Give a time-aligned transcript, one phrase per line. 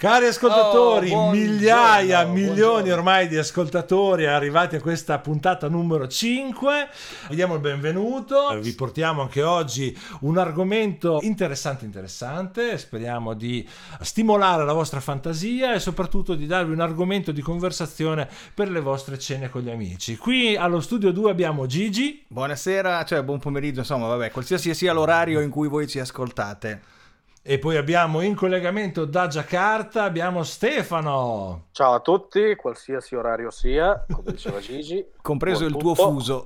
[0.00, 2.92] Cari ascoltatori, Oh, buongiorno, migliaia, milioni buongiorno.
[2.94, 6.88] ormai di ascoltatori arrivati a questa puntata numero 5.
[7.28, 8.58] Vi diamo il benvenuto.
[8.58, 12.78] Vi portiamo anche oggi un argomento interessante interessante.
[12.78, 13.68] Speriamo di
[14.00, 19.18] stimolare la vostra fantasia e soprattutto di darvi un argomento di conversazione per le vostre
[19.18, 20.16] cene con gli amici.
[20.16, 22.24] Qui allo studio 2 abbiamo Gigi.
[22.26, 26.99] Buonasera, cioè buon pomeriggio, insomma, vabbè, qualsiasi sia l'orario in cui voi ci ascoltate.
[27.42, 31.68] E poi abbiamo in collegamento da Giacarta abbiamo Stefano.
[31.72, 35.02] Ciao a tutti, qualsiasi orario sia, come diceva Gigi.
[35.22, 36.44] Compreso il tuo fuso.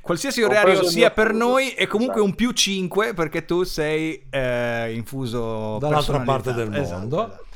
[0.00, 2.30] qualsiasi Compreso orario sia per fuso, noi è comunque esatto.
[2.30, 6.98] un più 5 perché tu sei eh, in fuso Dall'altra parte del personalizzato.
[6.98, 7.16] mondo.
[7.16, 7.48] Esatto, esatto.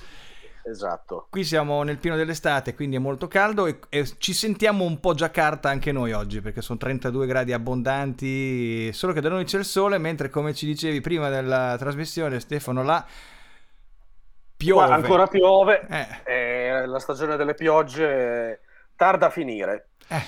[0.67, 1.27] Esatto.
[1.31, 5.15] Qui siamo nel pieno dell'estate, quindi è molto caldo e, e ci sentiamo un po'
[5.15, 9.65] Giacarta anche noi oggi perché sono 32 gradi abbondanti, solo che da noi c'è il
[9.65, 13.05] sole, mentre come ci dicevi prima della trasmissione Stefano là
[14.57, 14.87] piove.
[14.87, 16.07] Qua ancora piove, Eh.
[16.25, 18.61] eh, la stagione delle piogge
[18.97, 19.89] tarda a finire.
[20.09, 20.23] Eh,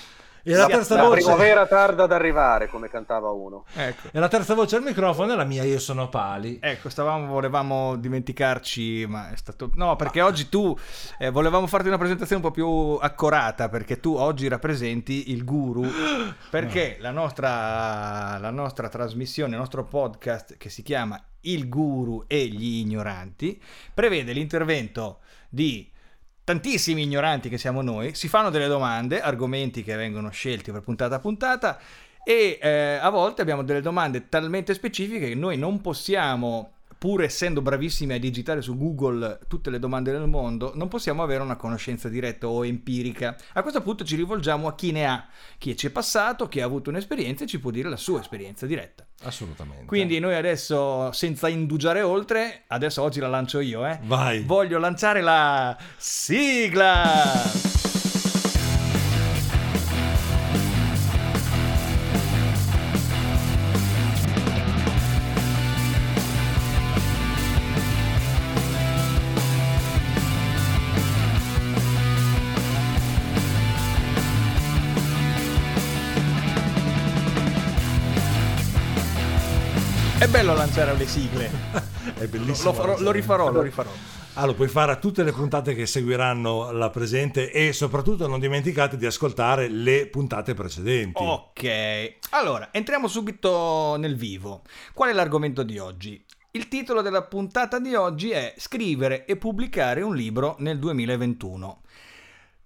[0.49, 3.65] E la terza La voce primavera tarda ad arrivare, come cantava uno.
[3.75, 4.09] ecco.
[4.13, 6.61] E la terza voce al microfono è la mia, io sono Pali.
[6.63, 9.73] Ecco, stavamo, volevamo dimenticarci, ma è stato...
[9.75, 10.77] No, perché oggi tu
[11.19, 15.83] eh, volevamo farti una presentazione un po' più accorata, perché tu oggi rappresenti il guru,
[16.49, 22.47] perché la nostra, la nostra trasmissione, il nostro podcast che si chiama Il guru e
[22.47, 23.61] gli ignoranti,
[23.93, 25.91] prevede l'intervento di
[26.47, 31.17] tantissimi ignoranti che siamo noi, si fanno delle domande, argomenti che vengono scelti per puntata
[31.17, 31.81] a puntata
[32.23, 37.63] e eh, a volte abbiamo delle domande talmente specifiche che noi non possiamo, pur essendo
[37.63, 42.09] bravissimi a digitare su Google tutte le domande del mondo, non possiamo avere una conoscenza
[42.09, 43.37] diretta o empirica.
[43.53, 45.27] A questo punto ci rivolgiamo a chi ne ha,
[45.59, 48.67] chi ci è passato, chi ha avuto un'esperienza e ci può dire la sua esperienza
[48.67, 49.05] diretta.
[49.23, 49.87] Assolutamente.
[49.87, 53.99] Quindi noi adesso, senza indugiare oltre, adesso oggi la lancio io, eh.
[54.03, 54.43] vai.
[54.43, 57.76] Voglio lanciare la sigla!
[80.47, 81.51] Bello lanciare le sigle.
[82.15, 82.71] È bellissimo.
[82.71, 83.91] Lo, farò- lo rifarò, lo rifarò.
[84.35, 88.39] Ah, lo puoi fare a tutte le puntate che seguiranno la presente e soprattutto non
[88.39, 91.23] dimenticate di ascoltare le puntate precedenti.
[91.23, 94.63] Ok, allora entriamo subito nel vivo.
[94.93, 96.23] Qual è l'argomento di oggi?
[96.53, 101.81] Il titolo della puntata di oggi è Scrivere e pubblicare un libro nel 2021.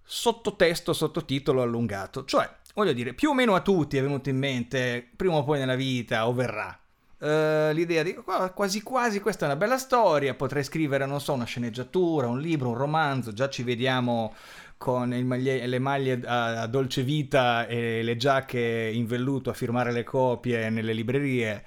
[0.02, 2.24] Sottotesto, sottotitolo allungato.
[2.24, 5.60] Cioè, voglio dire, più o meno a tutti è venuto in mente, prima o poi
[5.60, 6.79] nella vita, o verrà,
[7.20, 11.32] eh, l'idea di "Qua- quasi quasi questa è una bella storia, potrei scrivere, non so,
[11.34, 14.34] una sceneggiatura, un libro, un romanzo, già ci vediamo
[14.78, 19.92] con maglie- le maglie a, a dolce vita e le giacche in velluto a firmare
[19.92, 21.64] le copie nelle librerie.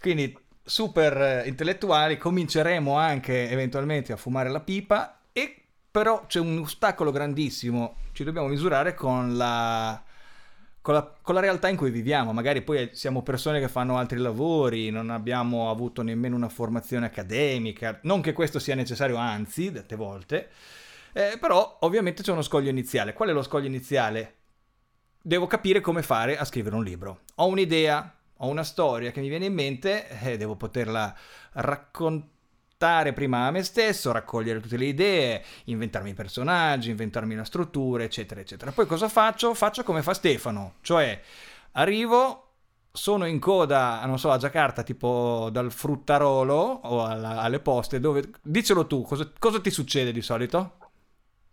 [0.00, 5.54] Quindi super eh, intellettuali, cominceremo anche eventualmente a fumare la pipa e
[5.90, 10.00] però c'è un ostacolo grandissimo, ci dobbiamo misurare con la,
[10.88, 12.32] con la, con la realtà in cui viviamo.
[12.32, 17.98] Magari poi siamo persone che fanno altri lavori, non abbiamo avuto nemmeno una formazione accademica,
[18.04, 20.48] non che questo sia necessario, anzi, dette volte,
[21.12, 23.12] eh, però ovviamente c'è uno scoglio iniziale.
[23.12, 24.36] Qual è lo scoglio iniziale?
[25.20, 27.20] Devo capire come fare a scrivere un libro.
[27.34, 31.14] Ho un'idea, ho una storia che mi viene in mente e devo poterla
[31.52, 32.36] raccontare
[33.12, 38.40] prima a me stesso, raccogliere tutte le idee, inventarmi i personaggi, inventarmi la struttura, eccetera,
[38.40, 38.70] eccetera.
[38.72, 39.52] Poi cosa faccio?
[39.54, 41.20] Faccio come fa Stefano, cioè
[41.72, 42.44] arrivo,
[42.92, 48.30] sono in coda, non so, a Giacarta, tipo dal fruttarolo o alla- alle poste, dove...
[48.42, 50.74] Dicelo tu, cosa, cosa ti succede di solito?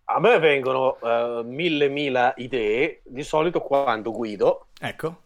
[0.07, 5.24] A me vengono eh, mille mila idee, di solito quando guido Ecco.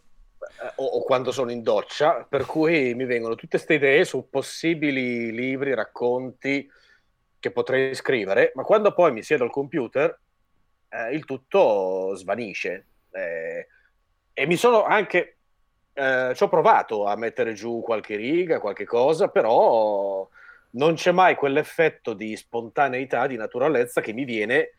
[0.75, 5.31] O, o quando sono in doccia, per cui mi vengono tutte queste idee su possibili
[5.31, 6.69] libri, racconti
[7.39, 10.19] che potrei scrivere, ma quando poi mi siedo al computer
[10.89, 12.85] eh, il tutto svanisce.
[13.11, 13.67] Eh,
[14.33, 15.37] e mi sono anche...
[15.93, 20.27] eh, ci ho provato a mettere giù qualche riga, qualche cosa, però
[20.71, 24.73] non c'è mai quell'effetto di spontaneità, di naturalezza che mi viene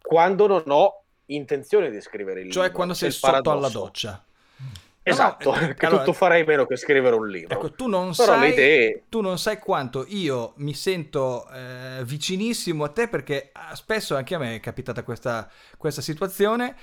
[0.00, 2.62] quando non ho intenzione di scrivere il libro.
[2.62, 4.24] Cioè quando sei sotto alla doccia.
[5.06, 7.54] Esatto, No, che allora- tutto farei meno che scrivere un libro.
[7.54, 12.84] Ecco, tu non, Però sai, idee- tu non sai quanto io mi sento eh, vicinissimo
[12.84, 16.74] a te perché ah, spesso anche a me è capitata questa, questa situazione.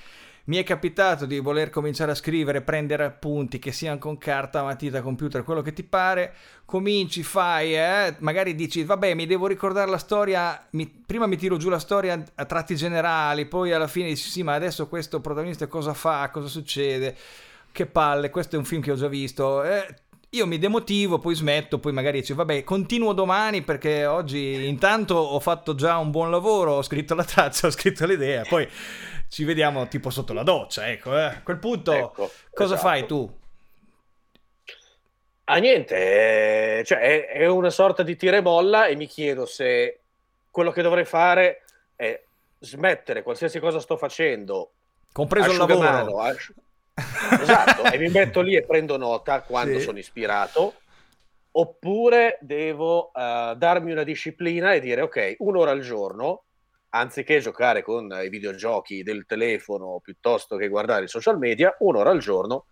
[0.44, 5.00] mi è capitato di voler cominciare a scrivere, prendere appunti, che siano con carta, matita,
[5.00, 6.34] computer, quello che ti pare,
[6.64, 11.56] cominci, fai, eh, magari dici, vabbè, mi devo ricordare la storia, mi, prima mi tiro
[11.58, 15.68] giù la storia a tratti generali, poi alla fine dici, sì, ma adesso questo protagonista
[15.68, 17.16] cosa fa, cosa succede,
[17.72, 19.86] che palle, questo è un film che ho già visto, eh,
[20.34, 25.38] io mi demotivo, poi smetto, poi magari dici vabbè continuo domani perché oggi intanto ho
[25.40, 28.66] fatto già un buon lavoro, ho scritto la traccia, ho scritto l'idea, poi
[29.28, 31.24] ci vediamo tipo sotto la doccia, ecco, eh.
[31.24, 32.88] a quel punto ecco, cosa esatto.
[32.88, 33.40] fai tu?
[35.44, 39.44] Ah niente, eh, cioè è, è una sorta di tira e molla e mi chiedo
[39.44, 39.98] se
[40.50, 41.64] quello che dovrei fare
[41.94, 42.22] è
[42.58, 44.70] smettere qualsiasi cosa sto facendo,
[45.12, 46.20] compreso il lavoro.
[46.20, 46.54] Asci-
[46.94, 49.84] esatto, e mi metto lì e prendo nota quando sì.
[49.84, 50.74] sono ispirato,
[51.52, 56.44] oppure devo uh, darmi una disciplina e dire ok, un'ora al giorno
[56.94, 62.18] anziché giocare con i videogiochi del telefono piuttosto che guardare i social media, un'ora al
[62.18, 62.66] giorno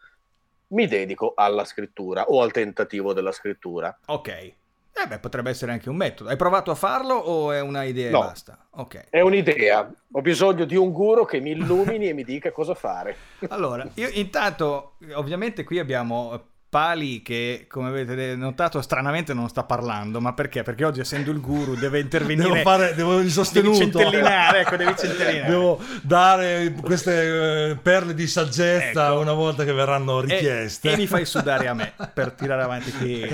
[0.68, 3.96] mi dedico alla scrittura o al tentativo della scrittura.
[4.06, 4.54] Ok.
[5.02, 6.28] Eh beh, potrebbe essere anche un metodo.
[6.28, 8.66] Hai provato a farlo o è una idea no, e basta?
[8.72, 9.06] Ok.
[9.08, 9.90] È un'idea.
[10.12, 13.16] Ho bisogno di un guru che mi illumini e mi dica cosa fare.
[13.48, 20.20] Allora, io intanto, ovviamente qui abbiamo Pali che come avete notato stranamente non sta parlando
[20.20, 20.62] ma perché?
[20.62, 23.76] perché oggi essendo il guru deve intervenire devo fare devo il sostenuto.
[23.76, 25.50] devi centellinare ecco devi centellinare.
[25.50, 29.18] Devo dare queste eh, perle di saggezza ecco.
[29.18, 30.90] una volta che verranno richieste.
[30.90, 33.28] e, e, mi fai sudare a me per tirare avanti qui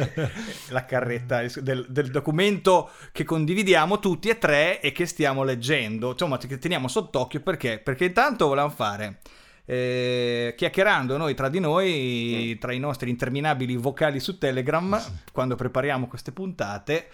[0.69, 6.13] la carretta del, del, documento che condividiamo tutti e tre e che stiamo leggendo.
[6.13, 7.81] Insomma che teniamo sott'occhio perché?
[7.85, 9.19] Perché intanto volevamo fare
[9.67, 14.99] eh, chiacchierando noi tra di noi, tra i nostri interminabili vocali su Telegram,
[15.33, 17.09] quando prepariamo queste puntate,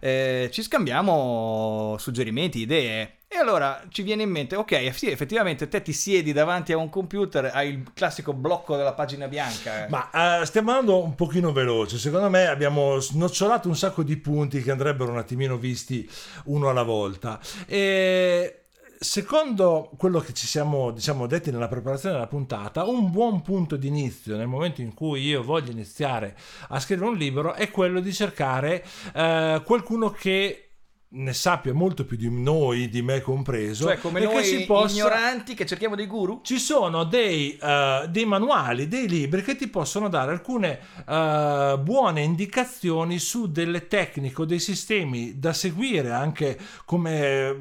[0.00, 3.18] eh, ci scambiamo suggerimenti, idee.
[3.28, 6.90] E allora ci viene in mente, ok, sì, effettivamente te ti siedi davanti a un
[6.90, 9.86] computer, hai il classico blocco della pagina bianca.
[9.88, 14.60] Ma uh, stiamo andando un pochino veloce, secondo me abbiamo snocciolato un sacco di punti
[14.60, 16.06] che andrebbero un attimino visti
[16.44, 17.40] uno alla volta.
[17.66, 18.61] E
[19.02, 23.88] secondo quello che ci siamo diciamo, detti nella preparazione della puntata, un buon punto di
[23.88, 26.36] inizio nel momento in cui io voglio iniziare
[26.68, 28.84] a scrivere un libro è quello di cercare
[29.14, 30.68] eh, qualcuno che
[31.14, 33.84] ne sappia molto più di noi, di me compreso.
[33.84, 34.94] Cioè, come noi che possa...
[34.94, 36.40] ignoranti che cerchiamo dei guru?
[36.42, 42.22] Ci sono dei, uh, dei, manuali, dei libri che ti possono dare alcune uh, buone
[42.22, 47.56] indicazioni su delle tecniche o dei sistemi da seguire, anche come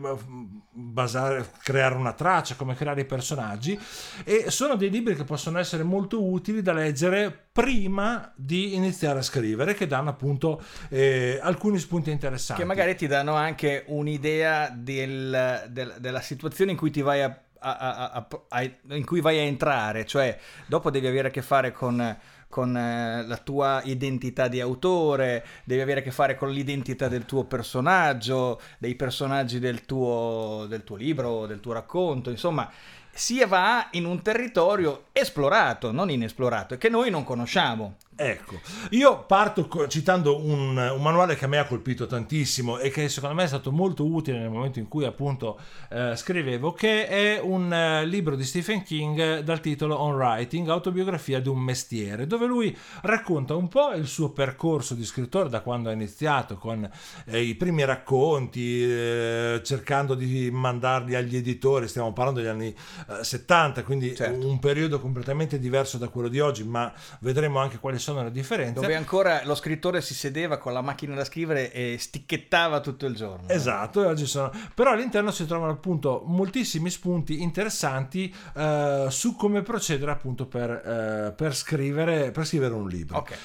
[0.73, 3.77] basare, creare una traccia, come creare i personaggi.
[4.23, 9.23] E sono dei libri che possono essere molto utili da leggere prima di iniziare a
[9.23, 12.61] scrivere, che danno appunto eh, alcuni spunti interessanti.
[12.61, 17.41] Che magari ti danno anche un'idea del, del, della situazione in cui ti vai a,
[17.61, 18.61] a, a,
[18.95, 22.17] in cui vai a entrare, cioè dopo devi avere a che fare con
[22.51, 27.25] con eh, la tua identità di autore, devi avere a che fare con l'identità del
[27.25, 32.69] tuo personaggio, dei personaggi del tuo, del tuo libro, del tuo racconto, insomma
[33.13, 37.95] si va in un territorio esplorato, non inesplorato, e che noi non conosciamo.
[38.13, 38.59] Ecco,
[38.89, 43.35] io parto citando un, un, manuale che a me ha colpito tantissimo e che secondo
[43.35, 45.57] me è stato molto utile nel momento in cui appunto
[45.89, 51.39] eh, scrivevo, che è un eh, libro di Stephen King dal titolo On Writing, autobiografia
[51.39, 55.89] di un mestiere, dove lui racconta un po' il suo percorso di scrittore da quando
[55.89, 56.87] ha iniziato con
[57.25, 62.75] eh, i primi racconti, eh, cercando di mandarli agli editori, stiamo parlando degli anni
[63.21, 64.45] 70, quindi certo.
[64.45, 66.91] un periodo completamente diverso da quello di oggi, ma
[67.21, 68.81] vedremo anche quali sono le differenze.
[68.81, 73.15] Dove ancora lo scrittore si sedeva con la macchina da scrivere e sticchettava tutto il
[73.15, 73.47] giorno.
[73.47, 74.51] Esatto, oggi sono...
[74.73, 81.35] però all'interno si trovano appunto moltissimi spunti interessanti uh, su come procedere appunto per, uh,
[81.35, 83.17] per, scrivere, per scrivere un libro.
[83.17, 83.37] Okay.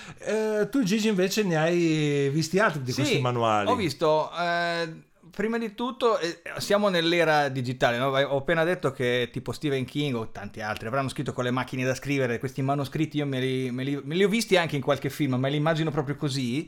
[0.61, 3.69] Uh, tu Gigi invece ne hai visti altri di sì, questi manuali?
[3.69, 4.31] Ho visto
[5.37, 8.07] prima di tutto eh, siamo nell'era digitale, no?
[8.07, 11.85] ho appena detto che tipo Stephen King o tanti altri avranno scritto con le macchine
[11.85, 14.83] da scrivere, questi manoscritti io me li, me li, me li ho visti anche in
[14.83, 16.67] qualche film, me li immagino proprio così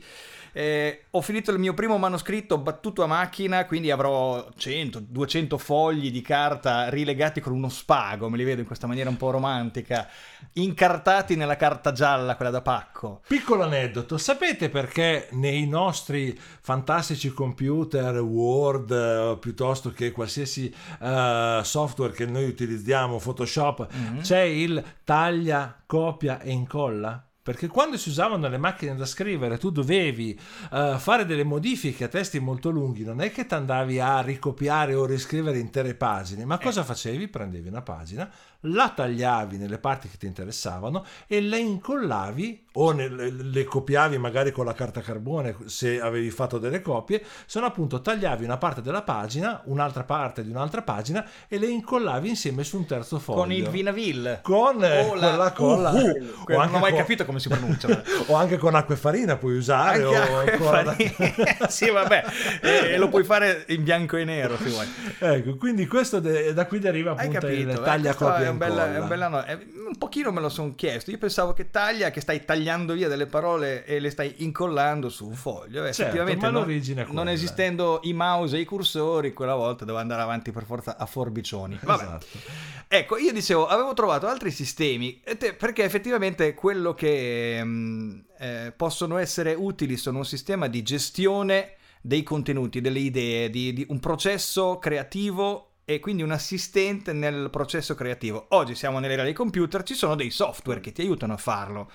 [0.51, 6.21] eh, ho finito il mio primo manoscritto battuto a macchina, quindi avrò 100-200 fogli di
[6.21, 10.07] carta rilegati con uno spago, me li vedo in questa maniera un po' romantica,
[10.53, 13.21] incartati nella carta gialla, quella da pacco.
[13.27, 22.13] Piccolo aneddoto, sapete perché nei nostri fantastici computer Word uh, piuttosto che qualsiasi uh, software
[22.13, 24.19] che noi utilizziamo, Photoshop, mm-hmm.
[24.21, 27.23] c'è il taglia, copia e incolla?
[27.41, 30.39] Perché quando si usavano le macchine da scrivere tu dovevi
[30.71, 34.93] uh, fare delle modifiche a testi molto lunghi, non è che ti andavi a ricopiare
[34.93, 36.85] o riscrivere intere pagine, ma cosa eh.
[36.85, 37.27] facevi?
[37.27, 38.29] Prendevi una pagina,
[38.63, 44.51] la tagliavi nelle parti che ti interessavano e le incollavi o ne, le copiavi magari
[44.51, 48.81] con la carta carbone se avevi fatto delle copie, se no appunto tagliavi una parte
[48.81, 53.39] della pagina, un'altra parte di un'altra pagina e le incollavi insieme su un terzo foglio.
[53.39, 54.39] Con il Vinaville.
[54.43, 55.91] Con, eh, con la colla.
[55.91, 56.99] Uh, uh, non ho mai con...
[56.99, 58.03] capito come si pronuncia.
[58.27, 60.03] o anche con acqua e farina puoi usare.
[60.03, 60.95] o ancora
[61.69, 62.25] sì, vabbè,
[62.61, 64.87] e, lo puoi fare in bianco e nero se vuoi.
[65.19, 69.07] Ecco, quindi questo de- da qui deriva appunto il taglia copia è un, è un,
[69.07, 69.45] bella no-
[69.87, 71.11] un pochino me lo sono chiesto.
[71.11, 75.27] Io pensavo che taglia, che stai tagliando via delle parole e le stai incollando su
[75.27, 75.85] un foglio.
[75.85, 80.01] Eh, certo, ma non, l'origine non esistendo i mouse e i cursori, quella volta doveva
[80.01, 81.79] andare avanti per forza a forbicioni.
[81.81, 82.03] Vabbè.
[82.03, 82.27] Esatto.
[82.87, 85.21] Ecco, io dicevo, avevo trovato altri sistemi
[85.57, 91.73] perché effettivamente quello che mh, mm, eh, possono essere utili sono un sistema di gestione
[92.01, 97.95] dei contenuti, delle idee, di, di un processo creativo e quindi un assistente nel processo
[97.95, 98.45] creativo.
[98.49, 101.89] Oggi siamo nell'era dei computer, ci sono dei software che ti aiutano a farlo.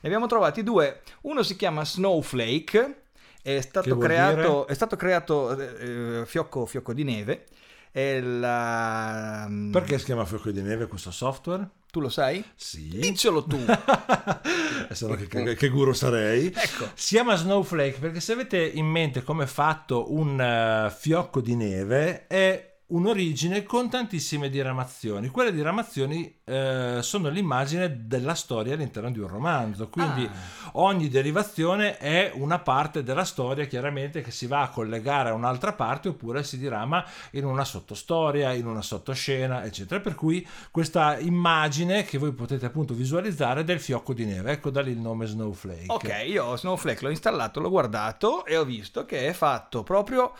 [0.00, 3.02] Ne abbiamo trovati due, uno si chiama Snowflake,
[3.42, 7.46] è stato creato, è stato creato eh, fiocco, fiocco di neve.
[7.94, 9.46] La...
[9.48, 11.68] Mm, Perché si chiama fiocco di neve questo software?
[11.90, 12.44] Tu lo sai?
[12.54, 12.90] Sì.
[12.90, 13.58] Diccelo tu.
[13.66, 16.46] che, che, che, guru sarei.
[16.46, 16.90] Ecco.
[16.94, 21.56] Si chiama Snowflake perché se avete in mente come è fatto un uh, fiocco di
[21.56, 25.28] neve è un'origine con tantissime diramazioni.
[25.28, 30.70] Quelle diramazioni eh, sono l'immagine della storia all'interno di un romanzo, quindi ah.
[30.74, 35.72] ogni derivazione è una parte della storia chiaramente che si va a collegare a un'altra
[35.72, 40.00] parte oppure si dirama in una sottostoria, in una sottoscena, eccetera.
[40.00, 44.82] Per cui questa immagine che voi potete appunto visualizzare del fiocco di neve, ecco da
[44.82, 45.86] lì il nome Snowflake.
[45.88, 50.32] Ok, io Snowflake l'ho installato, l'ho guardato e ho visto che è fatto proprio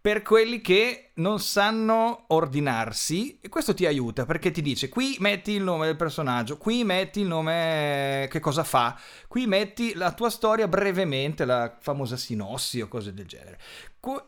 [0.00, 5.52] per quelli che non sanno ordinarsi e questo ti aiuta perché ti dice qui metti
[5.52, 10.30] il nome del personaggio, qui metti il nome che cosa fa, qui metti la tua
[10.30, 13.58] storia brevemente, la famosa sinossi o cose del genere.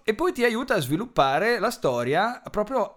[0.02, 2.94] E poi ti aiuta a sviluppare la storia proprio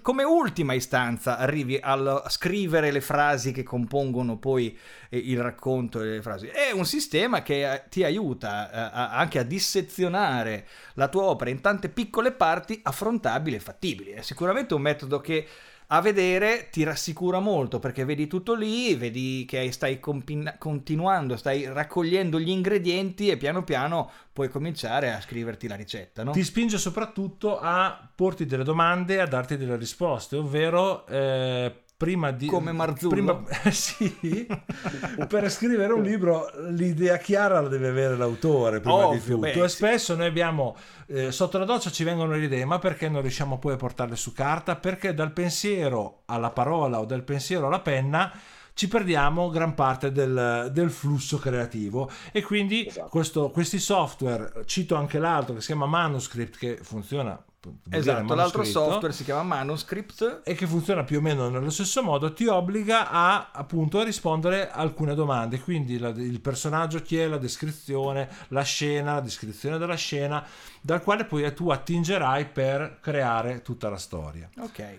[0.00, 4.76] come ultima istanza arrivi a scrivere le frasi che compongono poi
[5.08, 6.46] eh, il racconto e le frasi.
[6.46, 11.60] È un sistema che eh, ti aiuta eh, anche a dissezionare la tua opera in
[11.60, 14.10] tante piccole parti affrontabili e fattibili.
[14.10, 15.46] È sicuramente un metodo che
[15.88, 21.66] a vedere ti rassicura molto perché vedi tutto lì, vedi che stai compin- continuando, stai
[21.66, 26.24] raccogliendo gli ingredienti e piano piano puoi cominciare a scriverti la ricetta.
[26.24, 26.32] No?
[26.32, 32.30] Ti spinge soprattutto a porti delle domande e a darti delle risposte, ovvero eh, prima
[32.30, 32.46] di...
[32.46, 33.10] Come Marzullo.
[33.10, 34.46] Prima, sì,
[35.28, 39.38] per scrivere un libro l'idea chiara la deve avere l'autore prima Ovvio, di tutto.
[39.38, 43.08] Beh, e spesso noi abbiamo, eh, sotto la doccia ci vengono le idee, ma perché
[43.08, 44.76] non riusciamo poi a portarle su carta?
[44.76, 48.32] Perché dal pensiero alla parola o dal pensiero alla penna
[48.74, 53.08] ci perdiamo gran parte del, del flusso creativo e quindi esatto.
[53.08, 57.40] questo, questi software, cito anche l'altro che si chiama Manuscript che funziona
[57.90, 62.32] Esatto, l'altro software si chiama Manuscript e che funziona più o meno nello stesso modo,
[62.32, 67.26] ti obbliga a appunto a rispondere a alcune domande, quindi la, il personaggio chi è,
[67.26, 70.44] la descrizione, la scena, la descrizione della scena,
[70.80, 74.48] dal quale poi tu attingerai per creare tutta la storia.
[74.58, 74.98] Ok.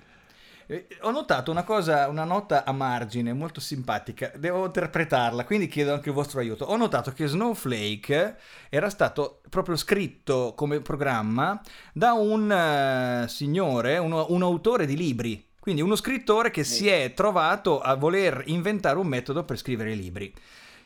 [0.67, 5.93] Eh, ho notato una cosa, una nota a margine molto simpatica, devo interpretarla, quindi chiedo
[5.93, 6.65] anche il vostro aiuto.
[6.65, 8.37] Ho notato che Snowflake
[8.69, 11.61] era stato proprio scritto come programma
[11.93, 17.13] da un uh, signore, uno, un autore di libri, quindi uno scrittore che si è
[17.13, 20.33] trovato a voler inventare un metodo per scrivere libri.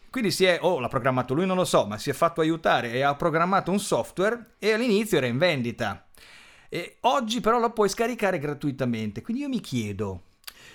[0.09, 2.41] Quindi si è, o oh, l'ha programmato lui, non lo so, ma si è fatto
[2.41, 6.03] aiutare e ha programmato un software e all'inizio era in vendita
[6.69, 9.21] e oggi però lo puoi scaricare gratuitamente.
[9.21, 10.21] Quindi io mi chiedo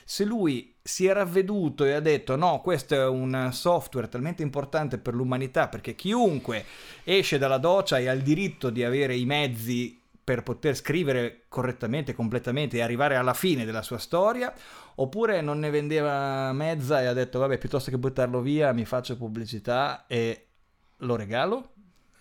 [0.04, 4.98] se lui si è ravveduto e ha detto no, questo è un software talmente importante
[4.98, 6.64] per l'umanità perché chiunque
[7.04, 12.14] esce dalla doccia e ha il diritto di avere i mezzi per poter scrivere correttamente,
[12.14, 14.52] completamente e arrivare alla fine della sua storia,
[14.96, 19.16] oppure non ne vendeva mezza e ha detto vabbè piuttosto che buttarlo via mi faccio
[19.16, 20.46] pubblicità e
[20.98, 21.73] lo regalo?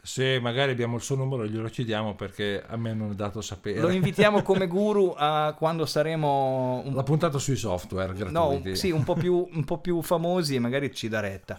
[0.06, 3.80] Se magari abbiamo il suo numero glielo chiediamo perché a me non è dato sapere.
[3.80, 6.84] Lo invitiamo come guru a quando saremo...
[6.84, 6.94] Un...
[6.94, 8.70] La puntata sui software gratuiti.
[8.70, 11.56] No, sì, un po, più, un po' più famosi e magari ci dà retta.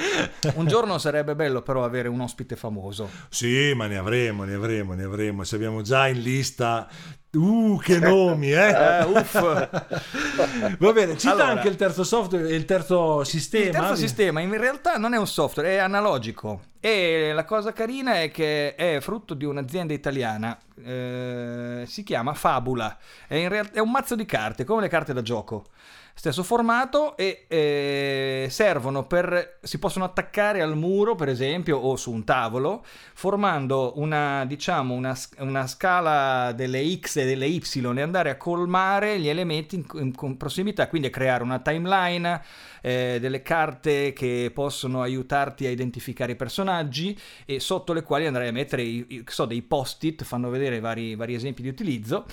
[0.56, 3.10] un giorno sarebbe bello però avere un ospite famoso.
[3.28, 5.44] Sì, ma ne avremo, ne avremo, ne avremo.
[5.44, 6.88] Se abbiamo già in lista
[7.34, 8.68] Uh, che nomi, eh?
[8.68, 9.34] eh uff.
[10.78, 13.64] Va bene, cita allora, anche il terzo software, il terzo sistema.
[13.64, 16.72] Il terzo sistema in realtà non è un software, è analogico.
[16.80, 22.96] E la cosa carina è che è frutto di un'azienda italiana, eh, si chiama Fabula.
[23.26, 25.66] È, in realtà, è un mazzo di carte, come le carte da gioco
[26.16, 32.12] stesso formato e eh, servono per si possono attaccare al muro per esempio o su
[32.12, 38.30] un tavolo formando una diciamo una, una scala delle x e delle y e andare
[38.30, 42.42] a colmare gli elementi in, in, in prossimità quindi a creare una timeline
[42.80, 48.48] eh, delle carte che possono aiutarti a identificare i personaggi e sotto le quali andrai
[48.48, 52.24] a mettere i, so, dei post-it fanno vedere vari, vari esempi di utilizzo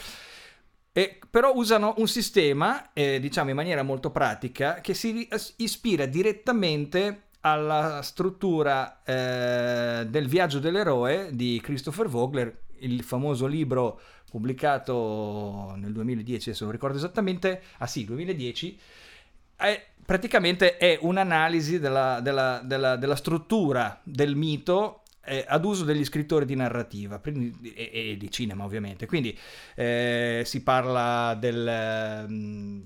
[0.93, 7.29] e, però usano un sistema, eh, diciamo in maniera molto pratica, che si ispira direttamente
[7.41, 16.53] alla struttura eh, del viaggio dell'eroe di Christopher Vogler, il famoso libro pubblicato nel 2010,
[16.53, 18.79] se non ricordo esattamente, ah sì, 2010,
[19.55, 26.03] è, praticamente è un'analisi della, della, della, della struttura del mito eh, ad uso degli
[26.03, 29.05] scrittori di narrativa e, e di cinema ovviamente.
[29.05, 29.37] Quindi
[29.75, 32.25] eh, si parla del...
[32.27, 32.85] Um,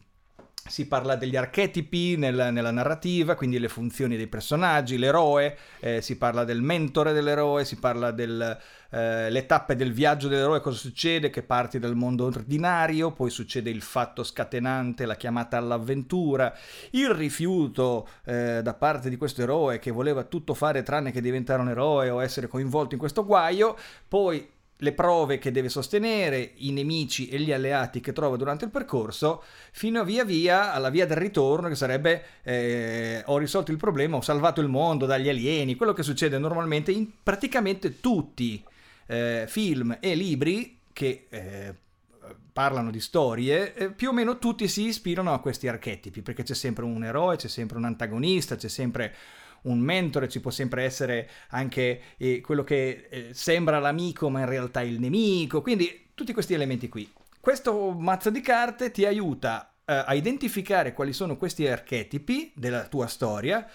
[0.68, 6.18] si parla degli archetipi nel, nella narrativa, quindi le funzioni dei personaggi, l'eroe, eh, si
[6.18, 11.44] parla del mentore dell'eroe, si parla delle eh, tappe del viaggio dell'eroe, cosa succede, che
[11.44, 16.52] parti dal mondo ordinario, poi succede il fatto scatenante, la chiamata all'avventura,
[16.92, 21.62] il rifiuto eh, da parte di questo eroe che voleva tutto fare tranne che diventare
[21.62, 26.72] un eroe o essere coinvolto in questo guaio, poi le prove che deve sostenere, i
[26.72, 31.06] nemici e gli alleati che trova durante il percorso, fino a via via alla via
[31.06, 35.76] del ritorno, che sarebbe eh, ho risolto il problema, ho salvato il mondo dagli alieni,
[35.76, 38.64] quello che succede normalmente in praticamente tutti
[39.08, 41.74] eh, film e libri che eh,
[42.52, 46.54] parlano di storie, eh, più o meno tutti si ispirano a questi archetipi, perché c'è
[46.54, 49.14] sempre un eroe, c'è sempre un antagonista, c'è sempre
[49.66, 54.48] un mentore, ci può sempre essere anche eh, quello che eh, sembra l'amico ma in
[54.48, 57.12] realtà il nemico, quindi tutti questi elementi qui.
[57.40, 63.08] Questo mazzo di carte ti aiuta eh, a identificare quali sono questi archetipi della tua
[63.08, 63.68] storia,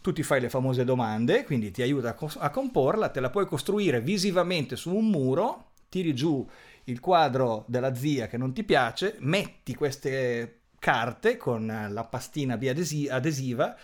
[0.00, 4.02] tu ti fai le famose domande, quindi ti aiuta a comporla, te la puoi costruire
[4.02, 6.46] visivamente su un muro, tiri giù
[6.84, 12.58] il quadro della zia che non ti piace, metti queste carte con la pastina
[13.08, 13.74] adesiva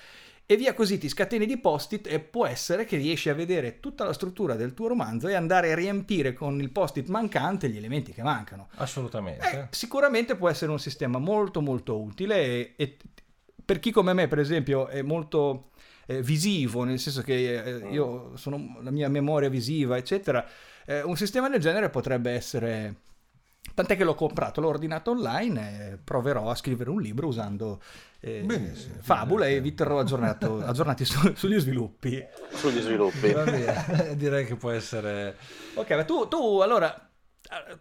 [0.51, 4.05] e via così ti scateni di post-it e può essere che riesci a vedere tutta
[4.05, 8.11] la struttura del tuo romanzo e andare a riempire con il post-it mancante gli elementi
[8.13, 8.67] che mancano.
[8.75, 9.49] Assolutamente.
[9.49, 12.97] Eh, sicuramente può essere un sistema molto molto utile e, e
[13.65, 15.71] per chi come me per esempio è molto
[16.07, 20.45] eh, visivo, nel senso che eh, io sono la mia memoria visiva eccetera,
[20.85, 22.97] eh, un sistema del genere potrebbe essere
[23.73, 27.81] Tant'è che l'ho comprato, l'ho ordinato online e proverò a scrivere un libro usando
[28.21, 32.23] eh, Benissimo, fabula e vi terrò aggiornati su, sugli sviluppi.
[32.53, 33.35] Sugli sviluppi.
[34.15, 35.37] direi che può essere...
[35.75, 37.07] Ok, ma tu, tu allora...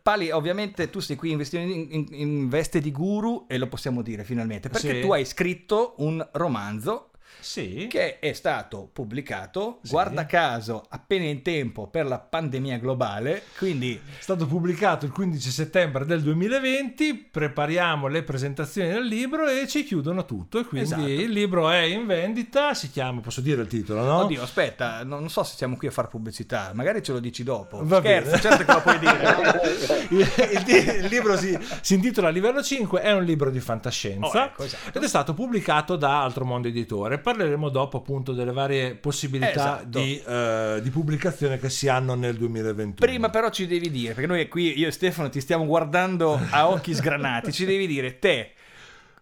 [0.02, 4.24] Pali, ovviamente tu sei qui in, in, in, veste di guru e lo possiamo dire
[4.24, 5.02] finalmente, perché sì.
[5.02, 7.09] tu hai scritto un romanzo
[7.40, 7.88] sì.
[7.90, 9.92] che è stato pubblicato, sì.
[9.92, 14.00] guarda caso, appena in tempo per la pandemia globale, quindi...
[14.20, 19.84] È stato pubblicato il 15 settembre del 2020, prepariamo le presentazioni del libro e ci
[19.84, 21.08] chiudono tutto e quindi esatto.
[21.08, 24.18] il libro è in vendita, si chiama, posso dire il titolo, no?
[24.20, 27.80] Oddio, aspetta, non so se siamo qui a fare pubblicità, magari ce lo dici dopo.
[27.84, 28.42] Va Scherzo, bene.
[28.42, 29.08] certo che lo puoi dire.
[30.10, 30.28] Il,
[30.68, 34.98] il, libro si, si, intitola Livello 5, è un libro di fantascienza oh, ecco, esatto.
[34.98, 40.00] ed è stato pubblicato da Altro Mondo Editore parleremo dopo appunto delle varie possibilità esatto.
[40.00, 42.94] di, uh, di, pubblicazione che si hanno nel 2021.
[42.96, 46.70] Prima però ci devi dire, perché noi qui, io e Stefano, ti stiamo guardando a
[46.70, 48.54] occhi sgranati, ci devi dire, te,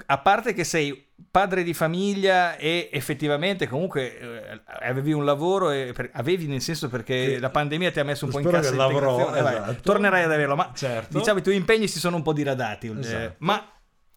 [0.06, 5.92] a parte che sei padre di famiglia e effettivamente comunque eh, avevi un lavoro e
[5.94, 8.76] per, avevi nel senso perché che, la pandemia ti ha messo un po' in cassa
[8.76, 9.82] lavoro, esatto.
[9.82, 11.18] tornerai ad averlo ma certo.
[11.18, 13.24] diciamo i tuoi impegni si sono un po' diradati eh, esatto.
[13.24, 13.68] eh, ma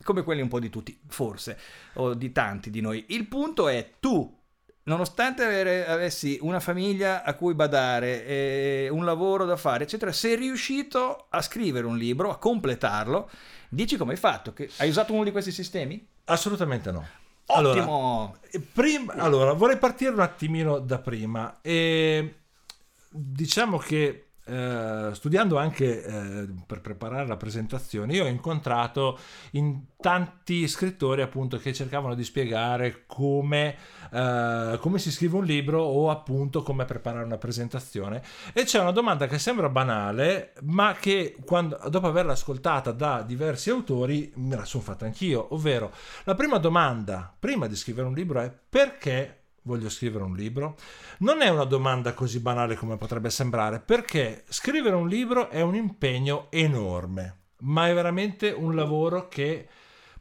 [0.02, 1.58] come quelli un po' di tutti, forse,
[1.94, 3.04] o di tanti di noi.
[3.08, 4.38] Il punto è tu,
[4.84, 11.26] nonostante avere, avessi una famiglia a cui badare, un lavoro da fare, eccetera, sei riuscito
[11.28, 13.30] a scrivere un libro, a completarlo.
[13.68, 14.52] Dici come hai fatto?
[14.52, 16.04] Che hai usato uno di questi sistemi?
[16.24, 17.06] Assolutamente no.
[17.46, 18.36] Ottimo!
[18.38, 21.58] Allora, prima, allora vorrei partire un attimino da prima.
[21.60, 22.36] E
[23.08, 29.16] diciamo che eh, studiando anche eh, per preparare la presentazione, io ho incontrato
[29.52, 33.76] in tanti scrittori appunto che cercavano di spiegare come,
[34.10, 38.22] eh, come si scrive un libro o appunto come preparare una presentazione.
[38.52, 43.70] E c'è una domanda che sembra banale, ma che quando, dopo averla ascoltata da diversi
[43.70, 45.92] autori me la sono fatta anch'io, ovvero
[46.24, 50.76] la prima domanda prima di scrivere un libro è perché voglio scrivere un libro?
[51.18, 55.74] Non è una domanda così banale come potrebbe sembrare, perché scrivere un libro è un
[55.74, 59.68] impegno enorme, ma è veramente un lavoro che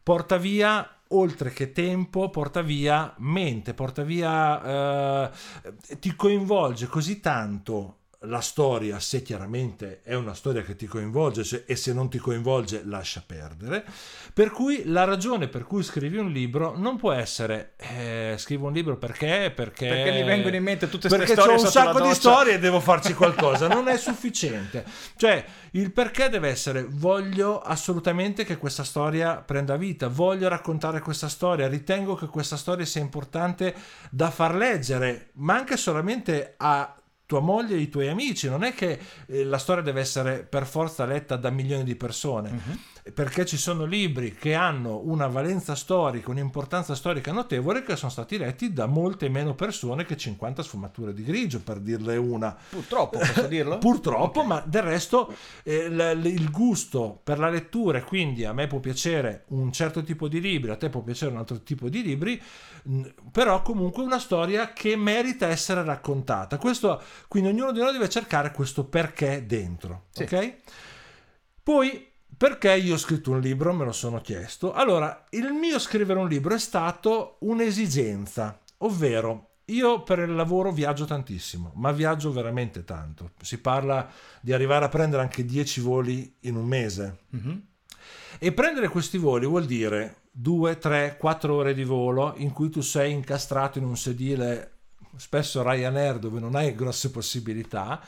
[0.01, 7.98] porta via oltre che tempo, porta via mente, porta via, eh, ti coinvolge così tanto
[8.23, 12.17] la storia, se chiaramente è una storia che ti coinvolge se, e se non ti
[12.17, 13.85] coinvolge lascia perdere.
[14.33, 18.73] Per cui la ragione per cui scrivi un libro non può essere eh, scrivo un
[18.73, 22.01] libro perché perché, perché mi vengono in mente tutte queste storie perché ho un sacco
[22.01, 24.83] di storie e devo farci qualcosa, non è sufficiente.
[25.15, 31.29] Cioè, il perché deve essere voglio assolutamente che questa storia prenda vita, voglio raccontare questa
[31.29, 33.73] storia, ritengo che questa storia sia importante
[34.09, 36.98] da far leggere, ma anche solamente a
[37.29, 40.65] tua moglie e i tuoi amici, non è che eh, la storia deve essere per
[40.65, 42.49] forza letta da milioni di persone.
[42.49, 42.79] Uh-huh
[43.11, 48.37] perché ci sono libri che hanno una valenza storica, un'importanza storica notevole che sono stati
[48.37, 52.55] letti da molte meno persone che 50 sfumature di grigio, per dirle una.
[52.69, 53.77] Purtroppo, posso dirlo?
[53.77, 54.47] Purtroppo, okay.
[54.47, 59.45] ma del resto eh, l- il gusto per la lettura, quindi a me può piacere
[59.49, 62.41] un certo tipo di libri, a te può piacere un altro tipo di libri,
[62.83, 66.57] mh, però comunque una storia che merita essere raccontata.
[66.57, 70.23] Questo, quindi ognuno di noi deve cercare questo perché dentro, sì.
[70.23, 70.55] ok?
[71.63, 72.08] Poi
[72.39, 73.73] perché io ho scritto un libro?
[73.73, 74.71] Me lo sono chiesto.
[74.71, 81.03] Allora, il mio scrivere un libro è stato un'esigenza, ovvero io per il lavoro viaggio
[81.03, 83.31] tantissimo, ma viaggio veramente tanto.
[83.41, 87.17] Si parla di arrivare a prendere anche 10 voli in un mese.
[87.35, 87.57] Mm-hmm.
[88.39, 92.79] E prendere questi voli vuol dire 2, 3, 4 ore di volo in cui tu
[92.79, 94.77] sei incastrato in un sedile,
[95.17, 98.01] spesso Ryanair, dove non hai grosse possibilità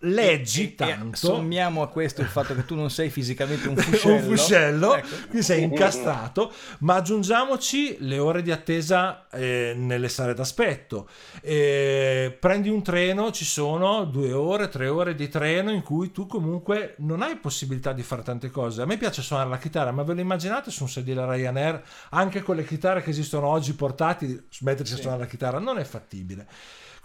[0.00, 1.14] leggi tanto.
[1.14, 4.14] E sommiamo a questo il fatto che tu non sei fisicamente un fuscello.
[4.14, 5.06] un fuscello, ecco.
[5.28, 11.08] quindi sei incastrato, ma aggiungiamoci le ore di attesa eh, nelle sale d'aspetto.
[11.40, 16.26] Eh, prendi un treno, ci sono due ore, tre ore di treno in cui tu
[16.26, 18.82] comunque non hai possibilità di fare tante cose.
[18.82, 22.42] A me piace suonare la chitarra, ma ve lo immaginate su un sedile Ryanair, anche
[22.42, 24.98] con le chitarre che esistono oggi portati, smettersi sì.
[24.98, 25.58] a suonare la chitarra?
[25.58, 26.46] Non è fattibile.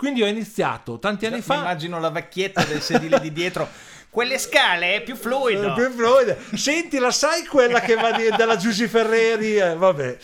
[0.01, 1.57] Quindi ho iniziato tanti anni fa.
[1.57, 3.69] Immagino la vecchietta del sedile di dietro.
[4.09, 5.75] Quelle scale è più fluido.
[5.75, 6.35] più fluido.
[6.55, 9.57] Senti, la sai quella che va di, dalla Giussi Ferreri?
[9.57, 10.17] Eh, vabbè.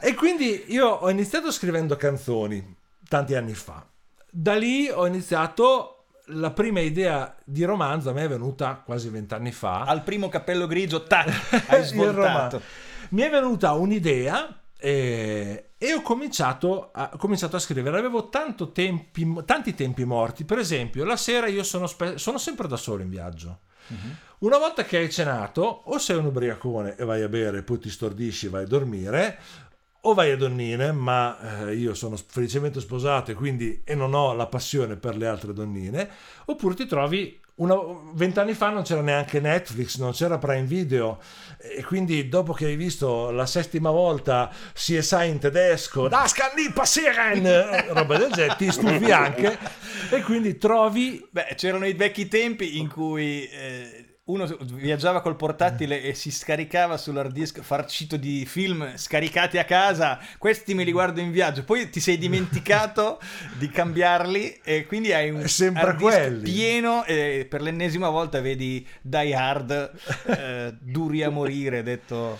[0.00, 2.76] E quindi io ho iniziato scrivendo canzoni
[3.08, 3.84] tanti anni fa.
[4.30, 9.50] Da lì ho iniziato la prima idea di romanzo a me è venuta quasi vent'anni
[9.50, 9.80] fa.
[9.80, 12.62] Al primo cappello grigio, tac, hai svoltato.
[13.08, 17.96] Mi è venuta un'idea e, e ho cominciato a, cominciato a, scrivere.
[17.96, 20.44] Avevo tempi, tanti tempi morti.
[20.44, 23.60] Per esempio, la sera io sono, spe- sono sempre da solo in viaggio.
[23.86, 24.46] Uh-huh.
[24.46, 27.88] Una volta che hai cenato, o sei un ubriacone e vai a bere, poi ti
[27.88, 29.38] stordisci e vai a dormire,
[30.02, 34.34] o vai a donnine, ma eh, io sono felicemente sposato e quindi e non ho
[34.34, 36.10] la passione per le altre donnine,
[36.44, 37.39] oppure ti trovi
[38.12, 41.18] vent'anni fa non c'era neanche Netflix, non c'era Prime Video
[41.58, 46.72] e quindi dopo che hai visto la settima volta CSI in tedesco, Das kann nie
[46.72, 47.42] passieren,
[47.92, 49.58] roba del genere, ti stufi anche
[50.10, 51.26] e quindi trovi...
[51.30, 53.46] Beh, c'erano i vecchi tempi in cui...
[53.48, 59.64] Eh uno viaggiava col portatile e si scaricava sull'hard disk farcito di film scaricati a
[59.64, 63.20] casa, questi me li guardo in viaggio, poi ti sei dimenticato
[63.58, 66.42] di cambiarli e quindi hai un Sempre quelli.
[66.42, 69.90] pieno e per l'ennesima volta vedi Die Hard
[70.26, 72.38] eh, duri a morire, detto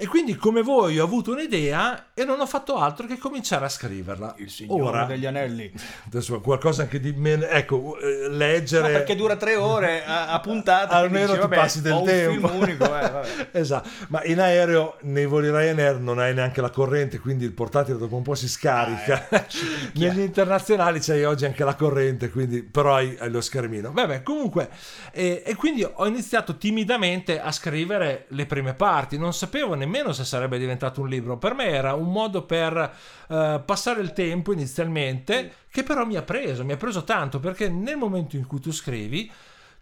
[0.00, 3.68] e quindi, come voi, ho avuto un'idea e non ho fatto altro che cominciare a
[3.68, 4.36] scriverla.
[4.38, 5.72] Il Signore Ora, degli Anelli.
[6.06, 7.44] Adesso qualcosa anche di meno.
[7.46, 8.92] Ecco, eh, leggere.
[8.92, 10.94] Ma perché dura tre ore a, a puntata.
[10.94, 12.46] Almeno dici, ti passi del tempo.
[12.46, 13.88] Unico, eh, esatto.
[14.06, 18.14] Ma in aereo, nei voli Ryanair, non hai neanche la corrente, quindi il portatile dopo
[18.14, 19.26] un po' si scarica.
[19.28, 19.46] Ah, eh,
[19.98, 23.90] Negli internazionali c'hai oggi anche la corrente, quindi però hai, hai lo schermino.
[23.90, 24.70] Vabbè, comunque.
[25.10, 29.18] E, e quindi ho iniziato timidamente a scrivere le prime parti.
[29.18, 31.38] Non sapevo nemmeno nemmeno se sarebbe diventato un libro.
[31.38, 32.94] Per me era un modo per
[33.28, 37.68] uh, passare il tempo inizialmente, che però mi ha preso, mi ha preso tanto, perché
[37.70, 39.30] nel momento in cui tu scrivi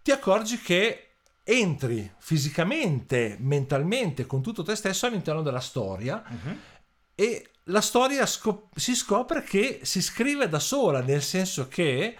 [0.00, 1.00] ti accorgi che
[1.42, 6.56] entri fisicamente, mentalmente, con tutto te stesso all'interno della storia uh-huh.
[7.14, 12.16] e la storia scop- si scopre che si scrive da sola, nel senso che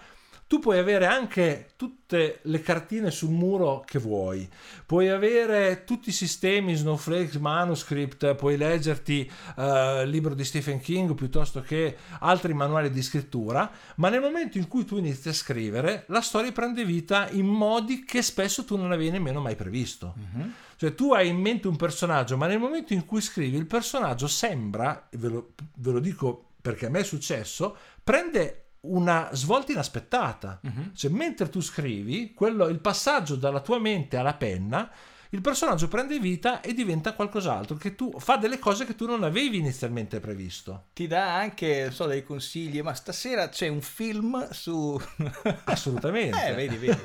[0.47, 4.49] tu puoi avere anche tutte le cartine sul muro che vuoi,
[4.85, 11.13] puoi avere tutti i sistemi Snowflake, Manuscript, puoi leggerti uh, il libro di Stephen King
[11.15, 16.05] piuttosto che altri manuali di scrittura, ma nel momento in cui tu inizi a scrivere,
[16.07, 20.15] la storia prende vita in modi che spesso tu non avevi nemmeno mai previsto.
[20.17, 20.49] Mm-hmm.
[20.77, 24.27] Cioè tu hai in mente un personaggio, ma nel momento in cui scrivi il personaggio
[24.27, 30.59] sembra, ve lo, ve lo dico perché a me è successo, prende una svolta inaspettata.
[30.61, 30.91] Uh-huh.
[30.93, 34.89] Cioè, mentre tu scrivi, quello, il passaggio dalla tua mente alla penna
[35.31, 39.23] il personaggio prende vita e diventa qualcos'altro, che tu fa delle cose che tu non
[39.23, 40.85] avevi inizialmente previsto.
[40.93, 44.99] Ti dà anche, so, dei consigli, ma stasera c'è un film su...
[45.65, 46.47] Assolutamente.
[46.47, 46.99] eh, vedi, vedi.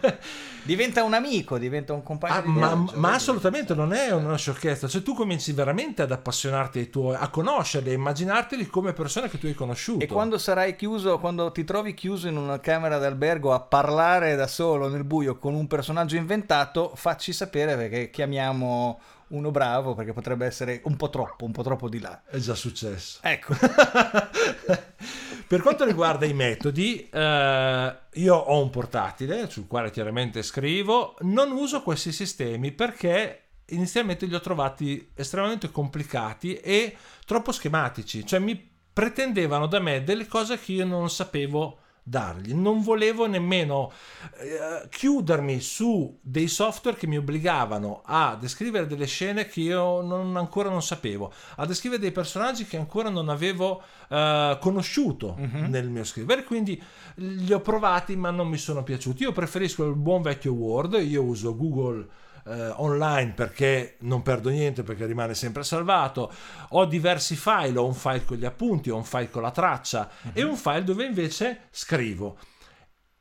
[0.62, 4.37] Diventa un amico, diventa un compagno ah, di ma, viaggio, ma assolutamente non è una
[4.37, 9.28] sciocchezza, cioè tu cominci veramente ad appassionarti ai tuoi, a conoscerli, a immaginarteli come persone
[9.28, 10.04] che tu hai conosciuto.
[10.04, 14.46] E quando sarai chiuso, quando ti trovi chiuso in una camera d'albergo a parlare da
[14.46, 20.46] solo nel buio con un personaggio inventato, facci sapere perché chiamiamo uno bravo perché potrebbe
[20.46, 22.22] essere un po' troppo, un po' troppo di là.
[22.25, 23.18] È già successo.
[23.22, 23.55] Ecco.
[25.48, 31.51] per quanto riguarda i metodi, eh, io ho un portatile sul quale chiaramente scrivo, non
[31.51, 36.96] uso questi sistemi perché inizialmente li ho trovati estremamente complicati e
[37.27, 42.52] troppo schematici, cioè mi pretendevano da me delle cose che io non sapevo dargli.
[42.52, 43.92] Non volevo nemmeno
[44.38, 50.36] eh, chiudermi su dei software che mi obbligavano a descrivere delle scene che io non,
[50.36, 55.68] ancora non sapevo, a descrivere dei personaggi che ancora non avevo eh, conosciuto uh-huh.
[55.68, 56.44] nel mio scrivere.
[56.44, 56.82] Quindi
[57.16, 59.22] li ho provati, ma non mi sono piaciuti.
[59.22, 60.94] Io preferisco il buon vecchio Word.
[60.94, 62.06] Io uso Google
[62.46, 66.33] eh, online perché non perdo niente perché rimane sempre salvato
[66.70, 70.11] ho diversi file ho un file con gli appunti ho un file con la traccia
[70.22, 70.31] uh-huh.
[70.35, 72.38] e un file dove invece scrivo